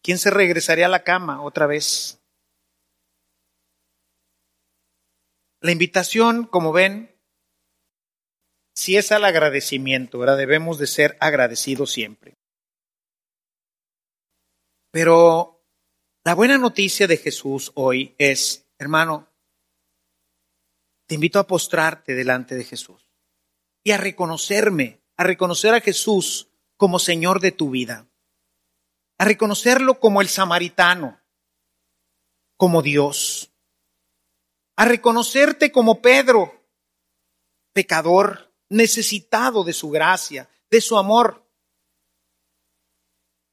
¿quién 0.04 0.18
se 0.18 0.30
regresaría 0.30 0.86
a 0.86 0.90
la 0.90 1.04
cama 1.04 1.42
otra 1.42 1.66
vez? 1.66 2.20
La 5.62 5.72
invitación, 5.72 6.46
como 6.46 6.72
ven, 6.72 7.16
si 8.76 8.96
es 8.96 9.12
al 9.12 9.26
agradecimiento, 9.26 10.20
¿verdad? 10.20 10.38
Debemos 10.38 10.78
de 10.78 10.86
ser 10.86 11.18
agradecidos 11.20 11.92
siempre. 11.92 12.36
Pero 14.92 15.64
la 16.24 16.36
buena 16.36 16.58
noticia 16.58 17.08
de 17.08 17.18
Jesús 17.18 17.72
hoy 17.74 18.14
es, 18.18 18.68
hermano, 18.78 19.28
te 21.08 21.16
invito 21.16 21.40
a 21.40 21.48
postrarte 21.48 22.14
delante 22.14 22.56
de 22.56 22.64
Jesús 22.64 23.08
y 23.84 23.92
a 23.92 23.98
reconocerme, 23.98 25.02
a 25.16 25.24
reconocer 25.24 25.74
a 25.74 25.82
Jesús 25.82 26.50
como 26.78 27.00
Señor 27.00 27.42
de 27.42 27.52
tu 27.52 27.72
vida, 27.72 28.08
a 29.18 29.26
reconocerlo 29.26 30.00
como 30.00 30.22
el 30.22 30.30
samaritano, 30.30 31.20
como 32.56 32.82
Dios, 32.82 33.52
a 34.76 34.86
reconocerte 34.86 35.72
como 35.72 36.02
Pedro, 36.02 36.54
pecador, 37.74 38.54
necesitado 38.70 39.64
de 39.64 39.74
su 39.74 39.90
gracia, 39.90 40.50
de 40.70 40.82
su 40.82 40.98
amor. 40.98 41.44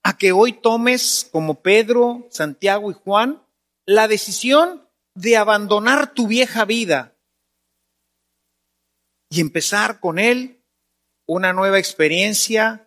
A 0.03 0.19
que 0.19 0.33
hoy 0.33 0.53
tomes, 0.53 1.29
como 1.33 1.63
Pedro, 1.63 2.29
Santiago 2.31 2.91
y 2.91 2.95
Juan, 2.95 3.43
la 3.87 4.07
decisión 4.07 4.87
de 5.15 5.37
abandonar 5.37 6.13
tu 6.13 6.27
vieja 6.27 6.65
vida 6.65 7.17
y 9.31 9.41
empezar 9.41 10.01
con 10.01 10.19
Él 10.19 10.63
una 11.27 11.53
nueva 11.53 11.79
experiencia 11.79 12.84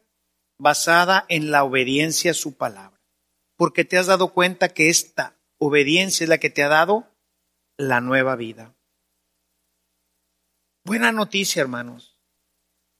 basada 0.60 1.26
en 1.30 1.52
la 1.52 1.64
obediencia 1.64 2.32
a 2.32 2.36
su 2.36 2.58
palabra. 2.58 3.02
Porque 3.58 3.86
te 3.86 3.98
has 3.98 4.08
dado 4.08 4.34
cuenta 4.34 4.70
que 4.70 4.90
esta 4.90 5.38
obediencia 5.58 6.24
es 6.24 6.30
la 6.30 6.38
que 6.38 6.50
te 6.50 6.64
ha 6.64 6.68
dado 6.68 7.08
la 7.78 8.02
nueva 8.02 8.36
vida. 8.36 8.76
Buena 10.86 11.12
noticia, 11.12 11.62
hermanos 11.62 12.18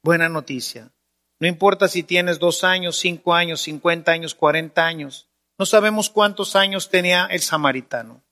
buena 0.08 0.30
noticia. 0.30 0.94
No 1.40 1.50
importa 1.50 1.90
si 1.90 2.02
tienes 2.02 2.40
dos 2.40 2.64
años, 2.64 2.98
cinco 2.98 3.34
años, 3.34 3.60
cincuenta 3.60 4.14
años, 4.14 4.36
cuarenta 4.36 4.86
años. 4.86 5.30
No 5.60 5.66
sabemos 5.66 6.10
cuántos 6.10 6.56
años 6.56 6.90
tenía 6.90 7.26
el 7.26 7.42
samaritano. 7.42 8.24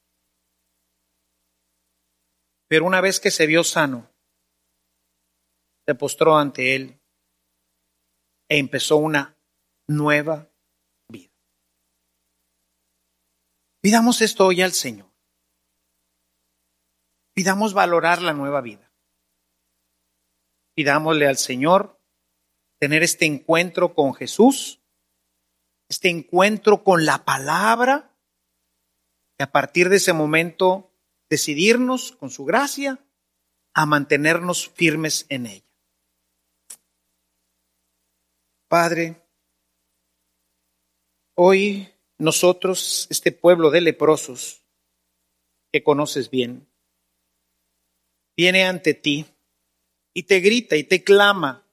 Pero 2.70 2.86
una 2.86 3.02
vez 3.02 3.20
que 3.20 3.30
se 3.30 3.46
vio 3.46 3.66
sano, 3.66 4.10
se 5.86 5.96
postró 5.96 6.38
ante 6.38 6.76
él 6.76 7.02
e 8.50 8.58
empezó 8.58 8.98
una 8.98 9.38
nueva 9.88 10.52
vida. 11.10 11.32
Pidamos 13.82 14.22
esto 14.22 14.48
hoy 14.48 14.62
al 14.62 14.74
Señor. 14.74 15.12
Pidamos 17.34 17.74
valorar 17.74 18.22
la 18.22 18.34
nueva 18.34 18.62
vida. 18.62 18.92
Pidámosle 20.76 21.28
al 21.28 21.38
Señor 21.38 22.00
tener 22.80 23.04
este 23.04 23.26
encuentro 23.26 23.94
con 23.94 24.14
Jesús, 24.14 24.82
este 25.90 26.10
encuentro 26.10 26.84
con 26.84 27.06
la 27.06 27.26
palabra, 27.26 28.16
y 29.38 29.44
a 29.44 29.52
partir 29.52 29.90
de 29.90 29.98
ese 29.98 30.14
momento 30.14 30.92
decidirnos 31.30 32.14
con 32.14 32.30
su 32.30 32.46
gracia 32.46 33.06
a 33.74 33.86
mantenernos 33.86 34.70
firmes 34.70 35.26
en 35.30 35.48
ella. 35.48 35.65
Padre, 38.68 39.22
hoy 41.36 41.88
nosotros, 42.18 43.08
este 43.12 43.32
pueblo 43.32 43.70
de 43.70 43.82
leprosos 43.82 44.64
que 45.72 45.84
conoces 45.84 46.30
bien, 46.32 46.68
viene 48.36 48.66
ante 48.66 48.94
ti 48.94 49.28
y 50.16 50.24
te 50.24 50.40
grita 50.40 50.76
y 50.78 50.84
te 50.84 51.04
clama, 51.04 51.68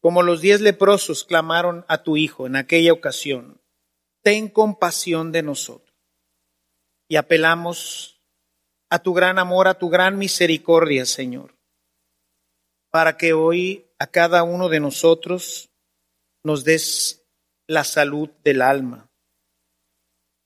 como 0.00 0.22
los 0.22 0.40
diez 0.40 0.60
leprosos 0.60 1.24
clamaron 1.24 1.84
a 1.88 2.02
tu 2.02 2.16
Hijo 2.16 2.46
en 2.46 2.56
aquella 2.56 2.92
ocasión. 2.92 3.60
Ten 4.22 4.48
compasión 4.48 5.32
de 5.32 5.42
nosotros. 5.42 5.96
Y 7.08 7.16
apelamos 7.16 8.20
a 8.90 8.98
tu 8.98 9.14
gran 9.14 9.38
amor, 9.38 9.66
a 9.66 9.78
tu 9.78 9.88
gran 9.88 10.18
misericordia, 10.18 11.06
Señor, 11.06 11.57
para 12.90 13.16
que 13.16 13.32
hoy 13.32 13.86
a 13.98 14.06
cada 14.06 14.42
uno 14.42 14.68
de 14.68 14.80
nosotros 14.80 15.70
nos 16.44 16.64
des 16.64 17.26
la 17.66 17.84
salud 17.84 18.30
del 18.44 18.62
alma, 18.62 19.10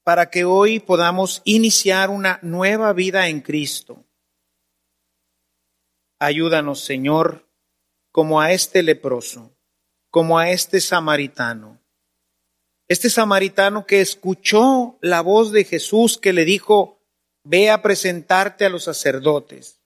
para 0.05 0.31
que 0.31 0.45
hoy 0.45 0.81
podamos 0.81 1.43
iniciar 1.45 2.11
una 2.11 2.39
nueva 2.43 2.93
vida 2.93 3.29
en 3.29 3.41
Cristo 3.41 4.05
Ayúdanos, 6.23 6.79
Señor, 6.79 7.49
como 8.13 8.41
a 8.41 8.53
este 8.53 8.85
leproso, 8.85 9.59
como 10.09 10.39
a 10.39 10.51
este 10.51 10.81
samaritano. 10.81 11.83
Este 12.87 13.11
samaritano 13.11 13.87
que 13.87 14.01
escuchó 14.01 14.99
la 15.01 15.21
voz 15.21 15.51
de 15.51 15.65
Jesús 15.65 16.19
que 16.19 16.33
le 16.33 16.45
dijo, 16.45 17.03
ve 17.43 17.71
a 17.71 17.83
presentarte 17.83 18.65
a 18.65 18.69
los 18.69 18.85
sacerdotes. 18.85 19.82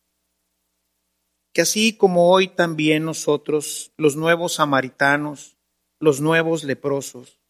Que 1.56 1.62
así 1.62 1.96
como 1.96 2.30
hoy 2.30 2.48
también 2.48 3.06
nosotros, 3.06 3.90
los 3.96 4.14
nuevos 4.14 4.56
samaritanos, 4.56 5.56
los 5.98 6.20
nuevos 6.20 6.64
leprosos, 6.64 7.40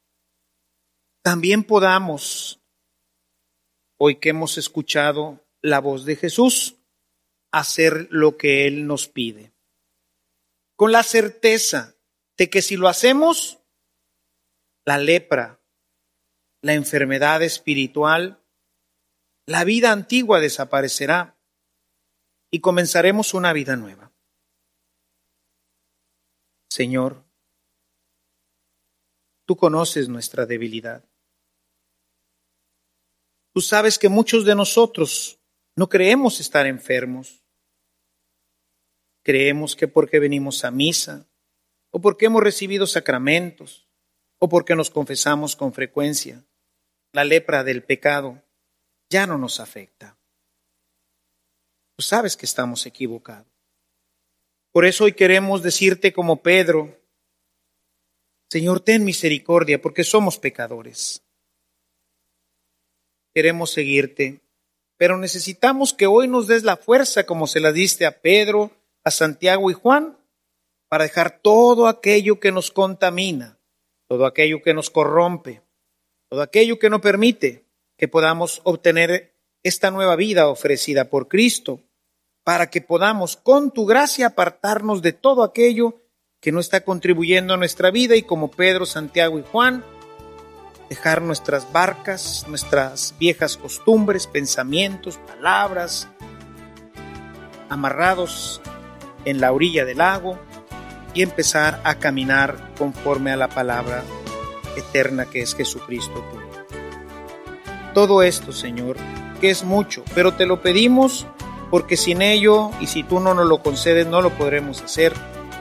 también 1.24 1.64
podamos, 1.64 2.60
hoy 3.98 4.20
que 4.20 4.28
hemos 4.28 4.58
escuchado 4.58 5.44
la 5.60 5.80
voz 5.80 6.04
de 6.04 6.14
Jesús, 6.14 6.76
hacer 7.50 8.06
lo 8.12 8.36
que 8.36 8.68
Él 8.68 8.86
nos 8.86 9.08
pide. 9.08 9.52
Con 10.76 10.92
la 10.92 11.02
certeza 11.02 11.96
de 12.38 12.48
que 12.48 12.62
si 12.62 12.76
lo 12.76 12.86
hacemos, 12.86 13.58
la 14.84 14.98
lepra, 14.98 15.60
la 16.62 16.74
enfermedad 16.74 17.42
espiritual, 17.42 18.40
la 19.46 19.64
vida 19.64 19.90
antigua 19.90 20.38
desaparecerá 20.38 21.35
y 22.50 22.60
comenzaremos 22.60 23.34
una 23.34 23.52
vida 23.52 23.76
nueva. 23.76 24.12
Señor, 26.70 27.24
tú 29.46 29.56
conoces 29.56 30.08
nuestra 30.08 30.46
debilidad. 30.46 31.04
Tú 33.54 33.60
sabes 33.62 33.98
que 33.98 34.08
muchos 34.08 34.44
de 34.44 34.54
nosotros 34.54 35.40
no 35.76 35.88
creemos 35.88 36.40
estar 36.40 36.66
enfermos. 36.66 37.42
Creemos 39.22 39.74
que 39.74 39.88
porque 39.88 40.18
venimos 40.18 40.64
a 40.64 40.70
misa, 40.70 41.26
o 41.90 42.00
porque 42.00 42.26
hemos 42.26 42.42
recibido 42.42 42.86
sacramentos, 42.86 43.88
o 44.38 44.48
porque 44.48 44.76
nos 44.76 44.90
confesamos 44.90 45.56
con 45.56 45.72
frecuencia, 45.72 46.44
la 47.12 47.24
lepra 47.24 47.64
del 47.64 47.82
pecado 47.82 48.42
ya 49.08 49.26
no 49.26 49.38
nos 49.38 49.60
afecta. 49.60 50.15
Sabes 51.98 52.36
que 52.36 52.46
estamos 52.46 52.86
equivocados. 52.86 53.46
Por 54.72 54.84
eso 54.84 55.04
hoy 55.04 55.12
queremos 55.12 55.62
decirte 55.62 56.12
como 56.12 56.42
Pedro, 56.42 57.00
Señor, 58.50 58.80
ten 58.80 59.04
misericordia 59.04 59.80
porque 59.80 60.04
somos 60.04 60.38
pecadores. 60.38 61.22
Queremos 63.34 63.70
seguirte 63.70 64.40
pero 64.96 65.18
necesitamos 65.18 65.92
que 65.92 66.06
hoy 66.06 66.28
nos 66.28 66.46
des 66.46 66.62
la 66.62 66.76
fuerza 66.76 67.26
como 67.26 67.46
se 67.46 67.60
la 67.60 67.72
diste 67.72 68.06
a 68.06 68.20
Pedro, 68.20 68.70
a 69.04 69.10
Santiago 69.10 69.70
y 69.70 69.74
Juan, 69.74 70.18
para 70.88 71.04
dejar 71.04 71.40
todo 71.40 71.88
aquello 71.88 72.40
que 72.40 72.52
nos 72.52 72.70
contamina, 72.70 73.58
todo 74.08 74.24
aquello 74.24 74.62
que 74.62 74.72
nos 74.72 74.90
corrompe, 74.90 75.62
todo 76.30 76.42
aquello 76.42 76.78
que 76.78 76.90
no 76.90 77.00
permite 77.00 77.64
que 77.98 78.08
podamos 78.08 78.60
obtener 78.64 79.34
esta 79.62 79.90
nueva 79.90 80.16
vida 80.16 80.48
ofrecida 80.48 81.10
por 81.10 81.28
Cristo, 81.28 81.80
para 82.46 82.70
que 82.70 82.80
podamos 82.80 83.36
con 83.36 83.72
tu 83.72 83.86
gracia 83.86 84.28
apartarnos 84.28 85.02
de 85.02 85.12
todo 85.12 85.42
aquello 85.42 85.96
que 86.40 86.52
no 86.52 86.60
está 86.60 86.82
contribuyendo 86.82 87.52
a 87.52 87.56
nuestra 87.56 87.90
vida 87.90 88.14
y 88.14 88.22
como 88.22 88.52
Pedro, 88.52 88.86
Santiago 88.86 89.40
y 89.40 89.42
Juan, 89.42 89.82
dejar 90.88 91.22
nuestras 91.22 91.72
barcas, 91.72 92.46
nuestras 92.46 93.16
viejas 93.18 93.56
costumbres, 93.56 94.28
pensamientos, 94.28 95.18
palabras, 95.26 96.08
amarrados 97.68 98.60
en 99.24 99.40
la 99.40 99.50
orilla 99.50 99.84
del 99.84 99.98
lago 99.98 100.38
y 101.14 101.22
empezar 101.22 101.80
a 101.82 101.96
caminar 101.96 102.74
conforme 102.78 103.32
a 103.32 103.36
la 103.36 103.48
palabra 103.48 104.04
eterna 104.76 105.26
que 105.26 105.42
es 105.42 105.56
Jesucristo 105.56 106.24
tuyo. 106.30 106.78
Todo 107.92 108.22
esto, 108.22 108.52
Señor, 108.52 108.98
que 109.40 109.50
es 109.50 109.64
mucho, 109.64 110.04
pero 110.14 110.34
te 110.34 110.46
lo 110.46 110.62
pedimos 110.62 111.26
porque 111.70 111.96
sin 111.96 112.22
ello 112.22 112.70
y 112.80 112.86
si 112.86 113.02
tú 113.02 113.20
no 113.20 113.34
nos 113.34 113.46
lo 113.46 113.62
concedes 113.62 114.06
no 114.06 114.22
lo 114.22 114.30
podremos 114.30 114.82
hacer 114.82 115.12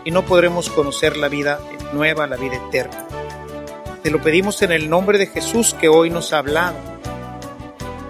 y 0.04 0.12
no 0.12 0.24
podremos 0.24 0.70
conocer 0.70 1.18
la 1.18 1.28
vida 1.28 1.60
nueva, 1.94 2.28
la 2.28 2.38
vida 2.38 2.56
eterna. 2.68 3.06
Te 4.04 4.12
lo 4.12 4.22
pedimos 4.22 4.62
en 4.62 4.72
el 4.72 4.90
nombre 4.90 5.18
de 5.18 5.28
Jesús 5.28 5.74
que 5.74 5.90
hoy 5.90 6.12
nos 6.12 6.32
ha 6.32 6.38
hablado, 6.38 6.78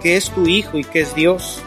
que 0.02 0.18
es 0.18 0.30
tu 0.30 0.46
Hijo 0.46 0.78
y 0.78 0.84
que 0.84 1.02
es 1.02 1.16
Dios, 1.16 1.62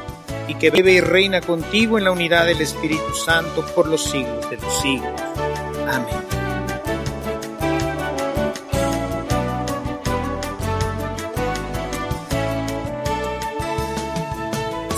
y 0.47 0.55
que 0.55 0.71
vive 0.71 0.93
y 0.93 1.01
reina 1.01 1.41
contigo 1.41 1.97
en 1.97 2.05
la 2.05 2.11
unidad 2.11 2.45
del 2.45 2.61
Espíritu 2.61 3.15
Santo 3.15 3.65
por 3.75 3.87
los 3.87 4.05
siglos 4.05 4.49
de 4.51 4.57
los 4.57 4.81
siglos. 4.81 5.21
Amén. 5.87 6.28